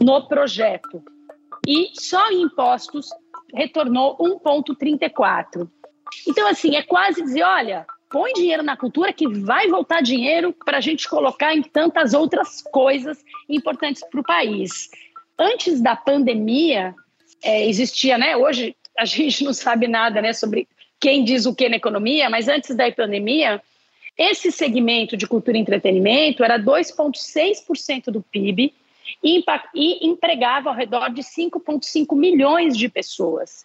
no 0.00 0.28
projeto. 0.28 1.02
E 1.66 1.88
só 1.94 2.30
em 2.30 2.42
impostos 2.42 3.08
retornou 3.54 4.16
1,34. 4.18 5.68
Então, 6.26 6.46
assim, 6.46 6.76
é 6.76 6.82
quase 6.82 7.22
dizer: 7.22 7.42
olha, 7.42 7.86
põe 8.10 8.32
dinheiro 8.32 8.62
na 8.62 8.76
cultura 8.76 9.12
que 9.12 9.26
vai 9.26 9.68
voltar 9.68 10.02
dinheiro 10.02 10.54
para 10.64 10.78
a 10.78 10.80
gente 10.80 11.08
colocar 11.08 11.54
em 11.54 11.62
tantas 11.62 12.14
outras 12.14 12.62
coisas 12.62 13.22
importantes 13.48 14.02
para 14.08 14.20
o 14.20 14.24
país. 14.24 14.88
Antes 15.38 15.80
da 15.80 15.96
pandemia, 15.96 16.94
é, 17.42 17.66
existia, 17.66 18.18
né? 18.18 18.36
Hoje 18.36 18.76
a 18.98 19.04
gente 19.06 19.44
não 19.44 19.52
sabe 19.52 19.86
nada 19.86 20.20
né, 20.20 20.32
sobre 20.32 20.68
quem 21.00 21.24
diz 21.24 21.46
o 21.46 21.54
que 21.54 21.68
na 21.68 21.76
economia, 21.76 22.28
mas 22.28 22.48
antes 22.48 22.74
da 22.74 22.90
pandemia, 22.90 23.62
esse 24.16 24.50
segmento 24.50 25.16
de 25.16 25.26
cultura 25.26 25.56
e 25.56 25.60
entretenimento 25.60 26.42
era 26.42 26.58
2,6% 26.58 28.10
do 28.10 28.20
PIB 28.20 28.74
e, 29.22 29.44
e 29.74 30.06
empregava 30.06 30.70
ao 30.70 30.74
redor 30.74 31.10
de 31.10 31.22
5,5 31.22 32.16
milhões 32.16 32.76
de 32.76 32.88
pessoas. 32.88 33.64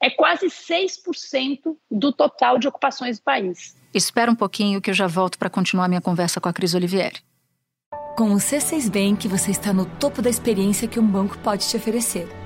É 0.00 0.10
quase 0.10 0.46
6% 0.46 1.74
do 1.90 2.12
total 2.12 2.58
de 2.58 2.68
ocupações 2.68 3.18
do 3.18 3.24
país. 3.24 3.74
Espera 3.94 4.30
um 4.30 4.36
pouquinho 4.36 4.80
que 4.80 4.90
eu 4.90 4.94
já 4.94 5.06
volto 5.06 5.38
para 5.38 5.48
continuar 5.48 5.88
minha 5.88 6.02
conversa 6.02 6.38
com 6.38 6.48
a 6.48 6.52
Cris 6.52 6.74
Olivieri. 6.74 7.20
Com 8.14 8.32
o 8.32 8.36
C6 8.36 8.90
Bank, 8.90 9.26
você 9.28 9.50
está 9.50 9.72
no 9.72 9.86
topo 9.98 10.20
da 10.20 10.28
experiência 10.28 10.88
que 10.88 11.00
um 11.00 11.06
banco 11.06 11.38
pode 11.38 11.66
te 11.68 11.76
oferecer. 11.76 12.45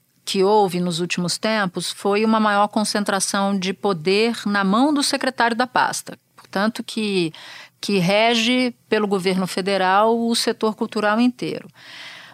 que 0.31 0.45
houve 0.45 0.79
nos 0.79 1.01
últimos 1.01 1.37
tempos 1.37 1.91
foi 1.91 2.23
uma 2.23 2.39
maior 2.39 2.69
concentração 2.69 3.59
de 3.59 3.73
poder 3.73 4.37
na 4.45 4.63
mão 4.63 4.93
do 4.93 5.03
secretário 5.03 5.57
da 5.57 5.67
pasta. 5.67 6.17
Portanto, 6.37 6.81
que, 6.81 7.33
que 7.81 7.97
rege 7.97 8.73
pelo 8.87 9.09
governo 9.09 9.45
federal 9.45 10.17
o 10.17 10.33
setor 10.33 10.73
cultural 10.73 11.19
inteiro. 11.19 11.67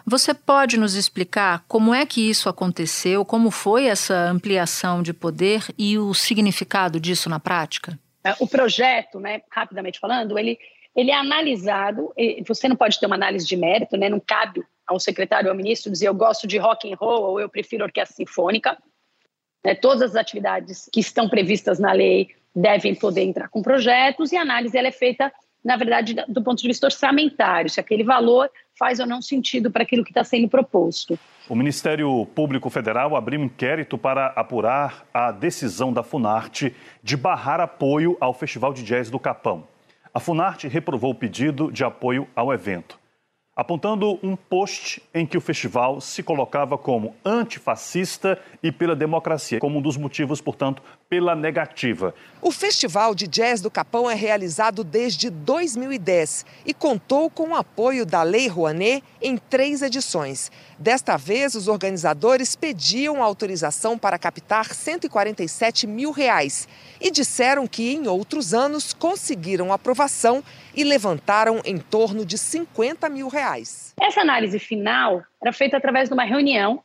Você 0.06 0.32
pode 0.32 0.78
nos 0.78 0.94
explicar 0.94 1.64
como 1.66 1.92
é 1.92 2.06
que 2.06 2.30
isso 2.30 2.48
aconteceu, 2.48 3.24
como 3.24 3.50
foi 3.50 3.86
essa 3.86 4.14
ampliação 4.30 5.02
de 5.02 5.12
poder 5.12 5.64
e 5.76 5.98
o 5.98 6.14
significado 6.14 7.00
disso 7.00 7.28
na 7.28 7.40
prática? 7.40 7.98
É, 8.22 8.32
o 8.38 8.46
projeto, 8.46 9.18
né, 9.18 9.40
rapidamente 9.50 9.98
falando, 9.98 10.38
ele, 10.38 10.56
ele 10.94 11.10
é 11.10 11.18
analisado, 11.18 12.12
você 12.46 12.68
não 12.68 12.76
pode 12.76 13.00
ter 13.00 13.06
uma 13.06 13.16
análise 13.16 13.44
de 13.44 13.56
mérito, 13.56 13.96
né, 13.96 14.08
não 14.08 14.20
cabe 14.20 14.62
ao 14.88 14.98
secretário 14.98 15.46
ou 15.46 15.52
ao 15.52 15.56
ministro 15.56 15.92
dizer 15.92 16.08
eu 16.08 16.14
gosto 16.14 16.46
de 16.46 16.56
rock 16.56 16.90
and 16.90 16.96
roll 16.96 17.22
ou 17.22 17.40
eu 17.40 17.48
prefiro 17.48 17.84
orquestra 17.84 18.16
sinfônica. 18.16 18.76
Né, 19.64 19.74
todas 19.74 20.02
as 20.10 20.16
atividades 20.16 20.88
que 20.90 21.00
estão 21.00 21.28
previstas 21.28 21.78
na 21.78 21.92
lei 21.92 22.30
devem 22.54 22.94
poder 22.94 23.22
entrar 23.22 23.48
com 23.48 23.60
projetos 23.60 24.32
e 24.32 24.36
a 24.36 24.42
análise 24.42 24.76
ela 24.76 24.88
é 24.88 24.92
feita, 24.92 25.32
na 25.64 25.76
verdade, 25.76 26.14
do 26.28 26.42
ponto 26.42 26.62
de 26.62 26.68
vista 26.68 26.86
orçamentário, 26.86 27.68
se 27.68 27.78
aquele 27.78 28.02
valor 28.02 28.50
faz 28.78 29.00
ou 29.00 29.06
não 29.06 29.20
sentido 29.20 29.70
para 29.70 29.82
aquilo 29.82 30.04
que 30.04 30.10
está 30.10 30.24
sendo 30.24 30.48
proposto. 30.48 31.18
O 31.48 31.54
Ministério 31.54 32.24
Público 32.34 32.70
Federal 32.70 33.16
abriu 33.16 33.40
um 33.40 33.44
inquérito 33.44 33.98
para 33.98 34.28
apurar 34.28 35.06
a 35.12 35.32
decisão 35.32 35.92
da 35.92 36.02
Funarte 36.02 36.74
de 37.02 37.16
barrar 37.16 37.60
apoio 37.60 38.16
ao 38.20 38.32
Festival 38.32 38.72
de 38.72 38.82
Jazz 38.84 39.10
do 39.10 39.18
Capão. 39.18 39.66
A 40.14 40.20
Funarte 40.20 40.68
reprovou 40.68 41.10
o 41.10 41.14
pedido 41.14 41.70
de 41.70 41.84
apoio 41.84 42.26
ao 42.34 42.52
evento 42.52 42.98
apontando 43.58 44.20
um 44.22 44.36
post 44.36 45.02
em 45.12 45.26
que 45.26 45.36
o 45.36 45.40
festival 45.40 46.00
se 46.00 46.22
colocava 46.22 46.78
como 46.78 47.16
antifascista 47.24 48.40
e 48.62 48.70
pela 48.70 48.94
democracia, 48.94 49.58
como 49.58 49.80
um 49.80 49.82
dos 49.82 49.96
motivos, 49.96 50.40
portanto, 50.40 50.80
pela 51.08 51.34
negativa. 51.34 52.14
O 52.40 52.52
Festival 52.52 53.16
de 53.16 53.26
Jazz 53.26 53.60
do 53.60 53.68
Capão 53.68 54.08
é 54.08 54.14
realizado 54.14 54.84
desde 54.84 55.28
2010 55.28 56.46
e 56.64 56.72
contou 56.72 57.28
com 57.28 57.48
o 57.48 57.56
apoio 57.56 58.06
da 58.06 58.22
Lei 58.22 58.46
Rouanet 58.46 59.02
em 59.20 59.36
três 59.36 59.82
edições. 59.82 60.52
Desta 60.78 61.16
vez, 61.16 61.56
os 61.56 61.66
organizadores 61.66 62.54
pediam 62.54 63.20
autorização 63.20 63.98
para 63.98 64.20
captar 64.20 64.72
147 64.72 65.84
mil 65.84 66.12
reais 66.12 66.68
e 67.00 67.10
disseram 67.10 67.66
que 67.66 67.92
em 67.92 68.06
outros 68.06 68.54
anos 68.54 68.92
conseguiram 68.92 69.72
aprovação 69.72 70.44
e 70.78 70.84
levantaram 70.84 71.60
em 71.64 71.76
torno 71.76 72.24
de 72.24 72.38
50 72.38 73.08
mil 73.08 73.26
reais. 73.26 73.92
Essa 74.00 74.20
análise 74.20 74.60
final 74.60 75.24
era 75.42 75.52
feita 75.52 75.76
através 75.76 76.08
de 76.08 76.14
uma 76.14 76.22
reunião 76.22 76.80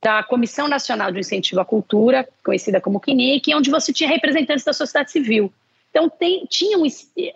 da 0.00 0.22
Comissão 0.22 0.68
Nacional 0.68 1.10
de 1.10 1.18
Incentivo 1.18 1.60
à 1.60 1.64
Cultura, 1.64 2.28
conhecida 2.44 2.80
como 2.80 3.00
CNIC, 3.00 3.52
onde 3.52 3.68
você 3.68 3.92
tinha 3.92 4.08
representantes 4.08 4.64
da 4.64 4.72
sociedade 4.72 5.10
civil. 5.10 5.52
Então, 5.90 6.08
tem, 6.08 6.46
tinham 6.48 6.84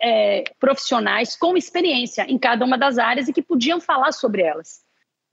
é, 0.01 0.45
profissionais 0.57 1.35
com 1.35 1.57
experiência 1.57 2.25
em 2.29 2.37
cada 2.37 2.63
uma 2.63 2.77
das 2.77 2.97
áreas 2.97 3.27
e 3.27 3.33
que 3.33 3.41
podiam 3.41 3.81
falar 3.81 4.13
sobre 4.13 4.43
elas. 4.43 4.81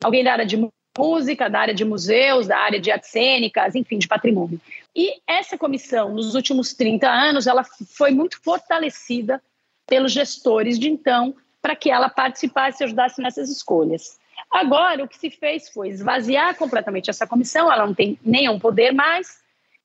Alguém 0.03 0.25
da 0.25 0.33
área 0.33 0.45
de 0.45 0.59
música, 0.99 1.49
da 1.49 1.61
área 1.61 1.75
de 1.75 1.85
museus, 1.85 2.49
da 2.49 2.59
área 2.59 2.81
de 2.81 2.91
artes 2.91 3.11
cênicas, 3.11 3.77
enfim, 3.77 3.97
de 3.97 4.09
patrimônio. 4.09 4.61
E 4.95 5.21
essa 5.25 5.57
comissão, 5.57 6.13
nos 6.13 6.35
últimos 6.35 6.75
30 6.75 7.09
anos, 7.09 7.47
ela 7.47 7.63
foi 7.97 8.11
muito 8.11 8.41
fortalecida 8.43 9.41
pelos 9.87 10.13
gestores 10.13 10.79
de 10.79 10.89
então 10.89 11.35
para 11.61 11.75
que 11.75 11.91
ela 11.91 12.09
participasse 12.09 12.83
e 12.83 12.85
ajudasse 12.85 13.21
nessas 13.23 13.49
escolhas. 13.51 14.19
Agora, 14.51 15.03
o 15.03 15.09
que 15.09 15.19
se 15.19 15.31
fez 15.31 15.69
foi 15.69 15.89
esvaziar 15.89 16.57
completamente 16.57 17.11
essa 17.11 17.27
comissão, 17.27 17.73
ela 17.73 17.87
não 17.87 17.95
tem 17.95 18.19
nenhum 18.23 18.59
poder 18.59 18.93
mais, 18.93 19.39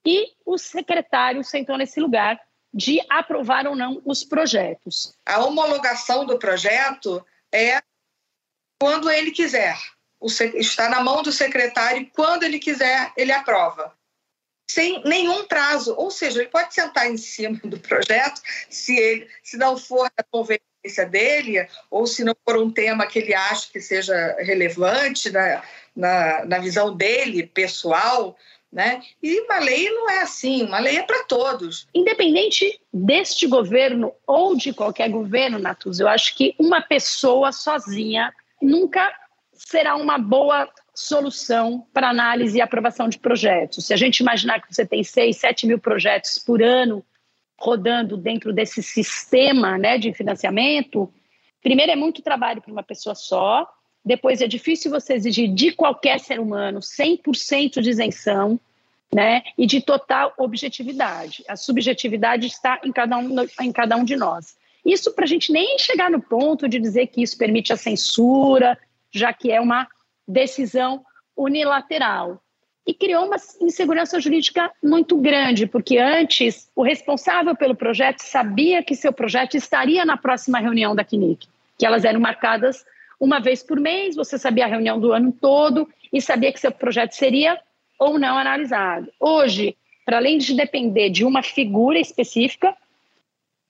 e 0.05 0.33
o 0.45 0.57
secretário 0.57 1.43
sentou 1.43 1.77
nesse 1.77 1.99
lugar 1.99 2.39
de 2.73 2.99
aprovar 3.09 3.67
ou 3.67 3.75
não 3.75 4.01
os 4.05 4.23
projetos. 4.23 5.13
A 5.25 5.43
homologação 5.43 6.25
do 6.25 6.37
projeto 6.37 7.25
é 7.51 7.81
quando 8.79 9.09
ele 9.09 9.31
quiser. 9.31 9.77
Está 10.55 10.89
na 10.89 11.01
mão 11.01 11.23
do 11.23 11.31
secretário 11.31 12.09
quando 12.13 12.43
ele 12.43 12.59
quiser, 12.59 13.11
ele 13.17 13.31
aprova. 13.31 13.93
Sem 14.69 15.01
nenhum 15.03 15.45
prazo. 15.45 15.95
Ou 15.97 16.11
seja, 16.11 16.39
ele 16.39 16.49
pode 16.49 16.75
sentar 16.75 17.09
em 17.09 17.17
cima 17.17 17.59
do 17.63 17.79
projeto, 17.79 18.39
se, 18.69 18.95
ele, 18.95 19.27
se 19.43 19.57
não 19.57 19.75
for 19.75 20.07
a 20.15 20.23
conveniência 20.23 21.07
dele, 21.09 21.67
ou 21.89 22.05
se 22.05 22.23
não 22.23 22.35
for 22.45 22.55
um 22.55 22.71
tema 22.71 23.07
que 23.07 23.17
ele 23.17 23.33
acha 23.33 23.67
que 23.71 23.81
seja 23.81 24.35
relevante 24.39 25.31
na, 25.31 25.63
na, 25.95 26.45
na 26.45 26.59
visão 26.59 26.95
dele, 26.95 27.47
pessoal, 27.47 28.37
né? 28.71 29.01
E 29.23 29.41
uma 29.41 29.57
lei 29.57 29.89
não 29.89 30.07
é 30.07 30.21
assim, 30.21 30.63
uma 30.63 30.77
lei 30.77 30.97
é 30.97 31.03
para 31.03 31.23
todos. 31.23 31.87
Independente 31.91 32.79
deste 32.93 33.47
governo 33.47 34.13
ou 34.27 34.55
de 34.55 34.71
qualquer 34.71 35.09
governo, 35.09 35.57
Natus, 35.57 35.99
eu 35.99 36.07
acho 36.07 36.35
que 36.35 36.53
uma 36.59 36.79
pessoa 36.79 37.51
sozinha 37.51 38.31
nunca 38.61 39.11
será 39.51 39.95
uma 39.95 40.19
boa 40.19 40.69
solução 40.99 41.87
para 41.93 42.09
análise 42.09 42.57
e 42.57 42.61
aprovação 42.61 43.07
de 43.07 43.17
projetos. 43.17 43.85
Se 43.85 43.93
a 43.93 43.97
gente 43.97 44.19
imaginar 44.19 44.59
que 44.59 44.73
você 44.73 44.85
tem 44.85 45.03
6, 45.03 45.37
7 45.37 45.65
mil 45.65 45.79
projetos 45.79 46.37
por 46.37 46.61
ano 46.61 47.03
rodando 47.57 48.17
dentro 48.17 48.53
desse 48.53 48.83
sistema 48.83 49.77
né, 49.77 49.97
de 49.97 50.13
financiamento, 50.13 51.11
primeiro 51.61 51.91
é 51.91 51.95
muito 51.95 52.21
trabalho 52.21 52.61
para 52.61 52.71
uma 52.71 52.83
pessoa 52.83 53.15
só, 53.15 53.67
depois 54.03 54.41
é 54.41 54.47
difícil 54.47 54.91
você 54.91 55.13
exigir 55.13 55.53
de 55.53 55.71
qualquer 55.71 56.19
ser 56.19 56.39
humano 56.39 56.79
100% 56.79 57.81
de 57.81 57.89
isenção, 57.89 58.59
né, 59.11 59.41
e 59.57 59.65
de 59.65 59.81
total 59.81 60.33
objetividade. 60.37 61.43
A 61.47 61.55
subjetividade 61.55 62.45
está 62.45 62.79
em 62.83 62.91
cada 62.91 63.17
um, 63.17 63.35
em 63.59 63.71
cada 63.71 63.97
um 63.97 64.03
de 64.03 64.15
nós. 64.15 64.55
Isso 64.85 65.11
para 65.13 65.25
a 65.25 65.27
gente 65.27 65.51
nem 65.51 65.79
chegar 65.79 66.11
no 66.11 66.21
ponto 66.21 66.69
de 66.69 66.79
dizer 66.79 67.07
que 67.07 67.23
isso 67.23 67.37
permite 67.37 67.73
a 67.73 67.77
censura, 67.77 68.77
já 69.11 69.33
que 69.33 69.51
é 69.51 69.59
uma 69.59 69.87
decisão 70.29 71.03
unilateral. 71.35 72.41
E 72.87 72.93
criou 72.93 73.25
uma 73.25 73.35
insegurança 73.61 74.19
jurídica 74.19 74.71
muito 74.81 75.17
grande, 75.17 75.67
porque 75.67 75.97
antes 75.97 76.71
o 76.75 76.81
responsável 76.81 77.55
pelo 77.55 77.75
projeto 77.75 78.21
sabia 78.21 78.81
que 78.83 78.95
seu 78.95 79.11
projeto 79.11 79.55
estaria 79.55 80.05
na 80.05 80.17
próxima 80.17 80.59
reunião 80.59 80.95
da 80.95 81.03
CNIC, 81.03 81.47
que 81.77 81.85
elas 81.85 82.05
eram 82.05 82.19
marcadas 82.19 82.85
uma 83.19 83.39
vez 83.39 83.61
por 83.61 83.79
mês, 83.79 84.15
você 84.15 84.37
sabia 84.37 84.63
a 84.63 84.67
reunião 84.67 84.99
do 84.99 85.11
ano 85.11 85.31
todo 85.31 85.89
e 86.11 86.21
sabia 86.21 86.53
que 86.53 86.59
seu 86.59 86.71
projeto 86.71 87.11
seria 87.11 87.59
ou 87.99 88.17
não 88.17 88.37
analisado. 88.37 89.11
Hoje, 89.19 89.75
para 90.05 90.17
além 90.17 90.37
de 90.37 90.55
depender 90.55 91.09
de 91.09 91.25
uma 91.25 91.43
figura 91.43 91.99
específica, 91.99 92.75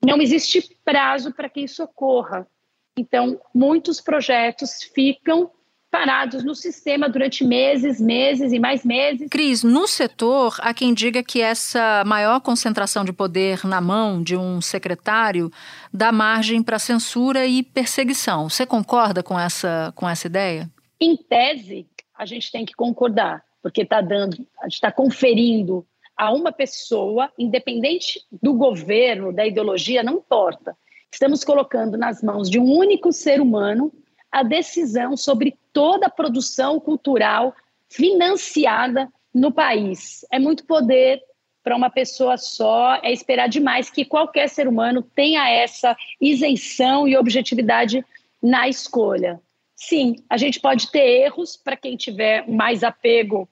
não 0.06 0.22
existe 0.22 0.69
prazo 0.86 1.34
para 1.34 1.50
que 1.50 1.62
isso 1.62 1.84
ocorra. 1.84 2.48
Então, 2.95 3.41
muitos 3.54 4.00
projetos 4.00 4.84
ficam 4.93 5.50
parados 5.89 6.43
no 6.43 6.54
sistema 6.54 7.10
durante 7.10 7.43
meses, 7.43 7.99
meses 7.99 8.54
e 8.54 8.60
mais 8.60 8.86
meses. 8.86 9.28
Cris, 9.30 9.63
no 9.63 9.88
setor, 9.88 10.56
há 10.60 10.73
quem 10.73 10.93
diga 10.93 11.23
que 11.23 11.41
essa 11.41 12.04
maior 12.06 12.39
concentração 12.41 13.04
de 13.04 13.12
poder 13.12 13.65
na 13.65 13.82
mão 13.82 14.21
de 14.21 14.36
um 14.36 14.62
secretário 14.62 15.52
dá 15.91 16.12
margem 16.12 16.62
para 16.62 16.78
censura 16.78 17.45
e 17.45 17.63
perseguição. 17.63 18.49
Você 18.49 18.65
concorda 18.65 19.23
com 19.23 19.39
essa, 19.39 19.91
com 19.95 20.08
essa 20.08 20.28
ideia? 20.28 20.69
Em 20.99 21.17
tese, 21.17 21.88
a 22.17 22.25
gente 22.25 22.52
tem 22.52 22.65
que 22.65 22.73
concordar, 22.73 23.43
porque 23.62 23.82
está 23.82 24.02
dando, 24.02 24.45
a 24.60 24.65
gente 24.65 24.75
está 24.75 24.91
conferindo 24.91 25.86
a 26.15 26.32
uma 26.34 26.52
pessoa, 26.52 27.32
independente 27.38 28.21
do 28.41 28.54
governo, 28.54 29.32
da 29.32 29.47
ideologia, 29.47 30.04
não 30.04 30.15
importa. 30.17 30.75
Estamos 31.12 31.43
colocando 31.43 31.97
nas 31.97 32.21
mãos 32.21 32.49
de 32.49 32.60
um 32.60 32.69
único 32.69 33.12
ser 33.12 33.41
humano 33.41 33.91
a 34.32 34.44
decisão 34.44 35.18
sobre 35.18 35.58
toda 35.74 36.08
a 36.08 36.12
produção 36.12 36.80
cultural 36.80 37.56
financiada 37.89 39.12
no 39.34 39.52
país. 39.52 40.26
É 40.32 40.39
muito 40.39 40.65
poder 40.65 41.22
para 41.63 41.76
uma 41.76 41.89
pessoa 41.89 42.38
só, 42.38 42.96
é 43.04 43.12
esperar 43.12 43.48
demais 43.48 43.89
que 43.89 44.06
qualquer 44.06 44.48
ser 44.48 44.68
humano 44.68 45.02
tenha 45.02 45.50
essa 45.50 45.96
isenção 46.20 47.08
e 47.08 47.18
objetividade 47.18 48.06
na 48.42 48.68
escolha. 48.68 49.42
Sim, 49.76 50.15
a 50.30 50.38
gente 50.38 50.60
pode 50.60 50.92
ter 50.92 51.24
erros 51.24 51.56
para 51.56 51.76
quem 51.76 51.96
tiver 51.96 52.48
mais 52.48 52.84
apego 52.84 53.48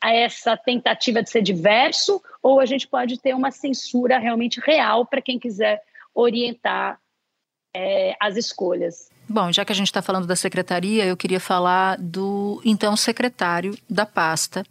a 0.00 0.12
essa 0.12 0.56
tentativa 0.56 1.22
de 1.22 1.30
ser 1.30 1.42
diverso, 1.42 2.22
ou 2.42 2.60
a 2.60 2.66
gente 2.66 2.86
pode 2.86 3.18
ter 3.18 3.34
uma 3.34 3.50
censura 3.50 4.18
realmente 4.18 4.60
real 4.60 5.06
para 5.06 5.22
quem 5.22 5.38
quiser 5.38 5.82
orientar 6.14 7.00
é, 7.74 8.14
as 8.20 8.36
escolhas. 8.36 9.08
Bom, 9.28 9.50
já 9.50 9.64
que 9.64 9.72
a 9.72 9.74
gente 9.74 9.86
está 9.86 10.02
falando 10.02 10.26
da 10.26 10.36
secretaria, 10.36 11.06
eu 11.06 11.16
queria 11.16 11.40
falar 11.40 11.96
do 11.98 12.60
então 12.64 12.94
secretário 12.94 13.76
da 13.88 14.04
pasta, 14.04 14.64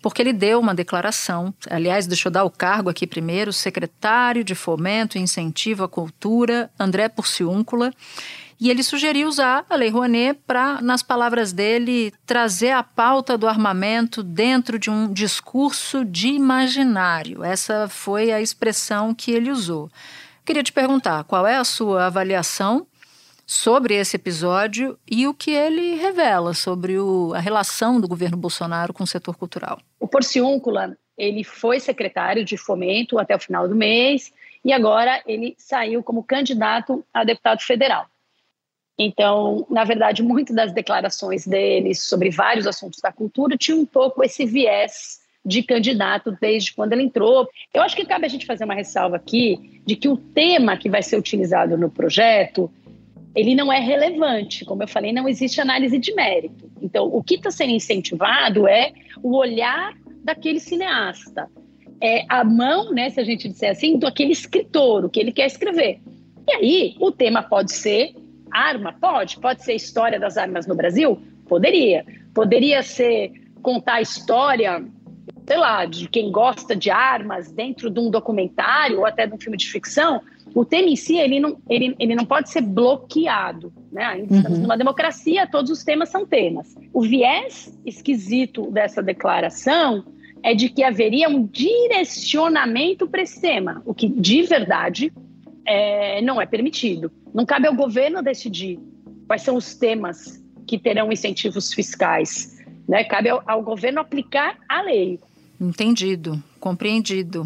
porque 0.00 0.22
ele 0.22 0.32
deu 0.32 0.58
uma 0.58 0.74
declaração. 0.74 1.52
Aliás, 1.68 2.06
deixa 2.06 2.28
eu 2.28 2.32
dar 2.32 2.44
o 2.44 2.50
cargo 2.50 2.88
aqui 2.88 3.06
primeiro: 3.06 3.52
secretário 3.52 4.42
de 4.42 4.54
Fomento 4.54 5.18
e 5.18 5.20
Incentivo 5.20 5.84
à 5.84 5.88
Cultura, 5.88 6.70
André 6.78 7.08
Porciúncula. 7.08 7.92
E 8.58 8.70
ele 8.70 8.82
sugeriu 8.84 9.28
usar 9.28 9.66
a 9.68 9.74
Lei 9.74 9.90
Rouanet 9.90 10.38
para, 10.46 10.80
nas 10.80 11.02
palavras 11.02 11.52
dele, 11.52 12.14
trazer 12.24 12.70
a 12.70 12.82
pauta 12.82 13.36
do 13.36 13.48
armamento 13.48 14.22
dentro 14.22 14.78
de 14.78 14.88
um 14.88 15.12
discurso 15.12 16.04
de 16.04 16.28
imaginário. 16.28 17.42
Essa 17.42 17.88
foi 17.88 18.30
a 18.30 18.40
expressão 18.40 19.12
que 19.12 19.32
ele 19.32 19.50
usou. 19.50 19.90
Queria 20.44 20.62
te 20.62 20.72
perguntar 20.72 21.24
qual 21.24 21.44
é 21.44 21.56
a 21.56 21.64
sua 21.64 22.06
avaliação 22.06 22.86
sobre 23.52 23.94
esse 23.94 24.16
episódio 24.16 24.98
e 25.08 25.28
o 25.28 25.34
que 25.34 25.50
ele 25.50 25.94
revela 25.96 26.54
sobre 26.54 26.98
o, 26.98 27.34
a 27.34 27.38
relação 27.38 28.00
do 28.00 28.08
governo 28.08 28.36
Bolsonaro 28.36 28.94
com 28.94 29.04
o 29.04 29.06
setor 29.06 29.36
cultural. 29.36 29.78
O 30.00 30.08
Porciúncula, 30.08 30.96
ele 31.18 31.44
foi 31.44 31.78
secretário 31.78 32.44
de 32.44 32.56
fomento 32.56 33.18
até 33.18 33.36
o 33.36 33.38
final 33.38 33.68
do 33.68 33.74
mês 33.74 34.32
e 34.64 34.72
agora 34.72 35.22
ele 35.26 35.54
saiu 35.58 36.02
como 36.02 36.24
candidato 36.24 37.04
a 37.12 37.24
deputado 37.24 37.60
federal. 37.60 38.06
Então, 38.98 39.66
na 39.68 39.84
verdade, 39.84 40.22
muitas 40.22 40.56
das 40.56 40.72
declarações 40.72 41.46
dele 41.46 41.94
sobre 41.94 42.30
vários 42.30 42.66
assuntos 42.66 43.00
da 43.00 43.12
cultura 43.12 43.56
tinham 43.56 43.80
um 43.80 43.86
pouco 43.86 44.24
esse 44.24 44.46
viés 44.46 45.20
de 45.44 45.62
candidato 45.62 46.36
desde 46.40 46.72
quando 46.72 46.92
ele 46.94 47.02
entrou. 47.02 47.48
Eu 47.74 47.82
acho 47.82 47.96
que 47.96 48.06
cabe 48.06 48.24
a 48.24 48.28
gente 48.28 48.46
fazer 48.46 48.64
uma 48.64 48.74
ressalva 48.74 49.16
aqui 49.16 49.82
de 49.84 49.96
que 49.96 50.08
o 50.08 50.16
tema 50.16 50.76
que 50.76 50.88
vai 50.88 51.02
ser 51.02 51.18
utilizado 51.18 51.76
no 51.76 51.90
projeto 51.90 52.72
ele 53.34 53.54
não 53.54 53.72
é 53.72 53.78
relevante. 53.78 54.64
Como 54.64 54.82
eu 54.82 54.88
falei, 54.88 55.12
não 55.12 55.28
existe 55.28 55.60
análise 55.60 55.98
de 55.98 56.14
mérito. 56.14 56.70
Então, 56.80 57.06
o 57.06 57.22
que 57.22 57.34
está 57.34 57.50
sendo 57.50 57.70
incentivado 57.70 58.68
é 58.68 58.92
o 59.22 59.36
olhar 59.36 59.94
daquele 60.22 60.60
cineasta. 60.60 61.48
É 62.00 62.24
a 62.28 62.44
mão, 62.44 62.92
né, 62.92 63.10
se 63.10 63.20
a 63.20 63.24
gente 63.24 63.48
disser 63.48 63.70
assim, 63.70 63.98
do 63.98 64.06
aquele 64.06 64.32
escritor, 64.32 65.04
o 65.04 65.10
que 65.10 65.20
ele 65.20 65.32
quer 65.32 65.46
escrever. 65.46 66.00
E 66.46 66.52
aí, 66.52 66.96
o 66.98 67.12
tema 67.12 67.42
pode 67.42 67.72
ser 67.72 68.14
arma? 68.50 68.92
Pode. 68.92 69.38
Pode 69.38 69.64
ser 69.64 69.74
história 69.74 70.18
das 70.18 70.36
armas 70.36 70.66
no 70.66 70.74
Brasil? 70.74 71.20
Poderia. 71.48 72.04
Poderia 72.34 72.82
ser 72.82 73.32
contar 73.62 73.94
a 73.94 74.02
história, 74.02 74.84
sei 75.46 75.56
lá, 75.56 75.84
de 75.86 76.08
quem 76.08 76.32
gosta 76.32 76.74
de 76.74 76.90
armas 76.90 77.52
dentro 77.52 77.88
de 77.88 78.00
um 78.00 78.10
documentário 78.10 78.98
ou 78.98 79.06
até 79.06 79.26
de 79.26 79.34
um 79.34 79.38
filme 79.38 79.56
de 79.56 79.70
ficção? 79.70 80.20
O 80.54 80.64
tema 80.64 80.88
em 80.88 80.96
si 80.96 81.16
ele 81.16 81.40
não, 81.40 81.56
ele, 81.68 81.94
ele 81.98 82.14
não 82.14 82.24
pode 82.24 82.50
ser 82.50 82.60
bloqueado. 82.60 83.72
Né? 83.90 84.04
Ainda 84.04 84.36
estamos 84.36 84.58
uhum. 84.58 84.62
numa 84.62 84.76
democracia, 84.76 85.46
todos 85.46 85.70
os 85.70 85.84
temas 85.84 86.08
são 86.08 86.26
temas. 86.26 86.74
O 86.92 87.02
viés 87.02 87.76
esquisito 87.84 88.70
dessa 88.70 89.02
declaração 89.02 90.04
é 90.42 90.54
de 90.54 90.68
que 90.68 90.82
haveria 90.82 91.28
um 91.28 91.46
direcionamento 91.46 93.06
para 93.06 93.22
esse 93.22 93.40
tema, 93.40 93.82
o 93.86 93.94
que 93.94 94.08
de 94.08 94.42
verdade 94.42 95.12
é, 95.64 96.20
não 96.20 96.40
é 96.40 96.46
permitido. 96.46 97.10
Não 97.32 97.46
cabe 97.46 97.68
ao 97.68 97.74
governo 97.74 98.22
decidir 98.22 98.78
quais 99.26 99.42
são 99.42 99.56
os 99.56 99.74
temas 99.74 100.42
que 100.66 100.78
terão 100.78 101.12
incentivos 101.12 101.72
fiscais. 101.72 102.58
Né? 102.88 103.04
Cabe 103.04 103.28
ao, 103.28 103.42
ao 103.46 103.62
governo 103.62 104.00
aplicar 104.00 104.58
a 104.68 104.82
lei. 104.82 105.18
Entendido, 105.60 106.42
compreendido. 106.62 107.44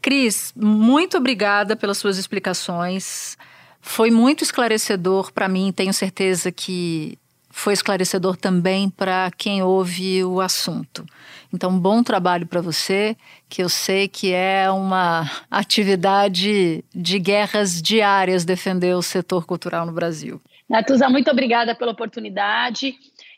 Cris, 0.00 0.52
muito 0.54 1.16
obrigada 1.16 1.74
pelas 1.74 1.98
suas 1.98 2.16
explicações. 2.16 3.36
Foi 3.80 4.08
muito 4.08 4.44
esclarecedor 4.44 5.32
para 5.32 5.48
mim, 5.48 5.72
tenho 5.72 5.92
certeza 5.92 6.52
que 6.52 7.18
foi 7.50 7.74
esclarecedor 7.74 8.36
também 8.36 8.88
para 8.88 9.30
quem 9.36 9.62
ouve 9.62 10.22
o 10.24 10.40
assunto. 10.40 11.04
Então, 11.52 11.76
bom 11.76 12.02
trabalho 12.02 12.46
para 12.46 12.62
você, 12.62 13.16
que 13.48 13.62
eu 13.62 13.68
sei 13.68 14.08
que 14.08 14.32
é 14.32 14.70
uma 14.70 15.28
atividade 15.50 16.82
de 16.94 17.18
guerras 17.18 17.82
diárias 17.82 18.44
defender 18.44 18.94
o 18.94 19.02
setor 19.02 19.44
cultural 19.44 19.84
no 19.84 19.92
Brasil. 19.92 20.40
Natuza, 20.68 21.10
muito 21.10 21.30
obrigada 21.30 21.74
pela 21.74 21.92
oportunidade. 21.92 22.94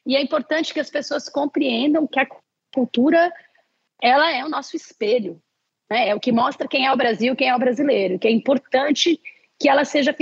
E 0.07 0.15
é 0.15 0.23
importante 0.23 0.73
que 0.73 0.81
as 0.81 0.91
pessoas 0.91 1.29
compreendam 1.29 2.07
que 2.07 2.21
a 2.21 2.27
cultura 2.73 3.33
ela 4.03 4.31
é 4.31 4.45
o 4.45 4.49
nosso 4.49 4.77
espelho. 4.77 5.41
Né? 5.91 6.09
É 6.09 6.15
o 6.15 6.21
que 6.21 6.33
mostra 6.33 6.69
quem 6.69 6.87
é 6.87 6.93
o 6.93 6.97
Brasil, 6.97 7.37
quem 7.37 7.49
é 7.49 7.57
o 7.57 7.59
brasileiro, 7.59 8.19
que 8.19 8.29
é 8.29 8.31
importante 8.31 9.21
que 9.59 9.69
ela 9.69 9.85
seja 9.85 10.15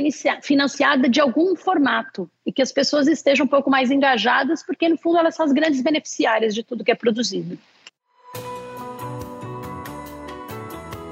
financiada 0.43 1.09
de 1.09 1.21
algum 1.21 1.57
formato 1.57 2.31
e 2.45 2.53
que 2.53 2.63
as 2.63 2.71
pessoas 2.71 3.09
estejam 3.09 3.47
um 3.47 3.49
pouco 3.49 3.71
mais 3.71 3.91
engajadas, 3.91 4.63
porque 4.63 4.89
no 4.89 4.99
fundo 4.99 5.19
elas 5.19 5.35
são 5.35 5.47
as 5.47 5.53
grandes 5.53 5.81
beneficiárias 5.81 6.55
de 6.55 6.63
tudo 6.63 6.85
que 6.85 6.93
é 6.93 6.95
produzido. 6.95 7.59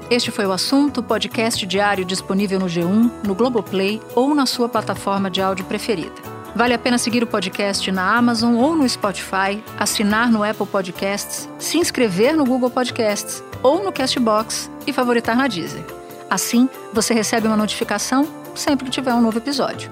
Este 0.09 0.29
foi 0.29 0.45
o 0.45 0.51
assunto, 0.51 1.01
podcast 1.01 1.65
diário 1.65 2.03
disponível 2.03 2.59
no 2.59 2.65
G1, 2.65 3.25
no 3.25 3.33
Globoplay 3.33 4.01
ou 4.13 4.35
na 4.35 4.45
sua 4.45 4.67
plataforma 4.67 5.31
de 5.31 5.41
áudio 5.41 5.65
preferida. 5.65 6.40
Vale 6.55 6.73
a 6.73 6.79
pena 6.79 6.97
seguir 6.97 7.23
o 7.23 7.27
podcast 7.27 7.89
na 7.91 8.15
Amazon 8.17 8.55
ou 8.55 8.75
no 8.75 8.87
Spotify, 8.87 9.63
assinar 9.79 10.29
no 10.29 10.43
Apple 10.43 10.67
Podcasts, 10.67 11.49
se 11.57 11.77
inscrever 11.77 12.35
no 12.35 12.45
Google 12.45 12.69
Podcasts 12.69 13.41
ou 13.63 13.83
no 13.83 13.91
Castbox 13.91 14.69
e 14.85 14.91
favoritar 14.91 15.35
na 15.35 15.47
Deezer. 15.47 15.83
Assim, 16.29 16.69
você 16.93 17.13
recebe 17.13 17.47
uma 17.47 17.57
notificação 17.57 18.27
sempre 18.53 18.85
que 18.85 18.91
tiver 18.91 19.13
um 19.13 19.21
novo 19.21 19.37
episódio. 19.37 19.89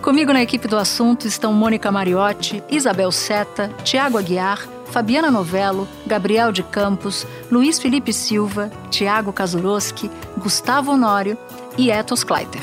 Comigo 0.00 0.32
na 0.32 0.42
equipe 0.42 0.68
do 0.68 0.76
assunto 0.76 1.26
estão 1.26 1.52
Mônica 1.52 1.90
Mariotti, 1.90 2.62
Isabel 2.70 3.10
Seta, 3.10 3.68
Tiago 3.82 4.18
Aguiar, 4.18 4.66
Fabiana 4.92 5.30
Novello, 5.30 5.88
Gabriel 6.06 6.52
de 6.52 6.62
Campos, 6.62 7.26
Luiz 7.50 7.78
Felipe 7.80 8.12
Silva, 8.12 8.70
Tiago 8.90 9.32
Kazuroski, 9.32 10.08
Gustavo 10.38 10.92
Honório 10.92 11.36
e 11.76 11.90
Etos 11.90 12.22
Kleiter. 12.22 12.62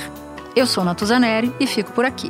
Eu 0.55 0.65
sou 0.65 0.83
Natuzaneri 0.85 1.53
e 1.59 1.67
fico 1.67 1.91
por 1.91 2.05
aqui. 2.05 2.29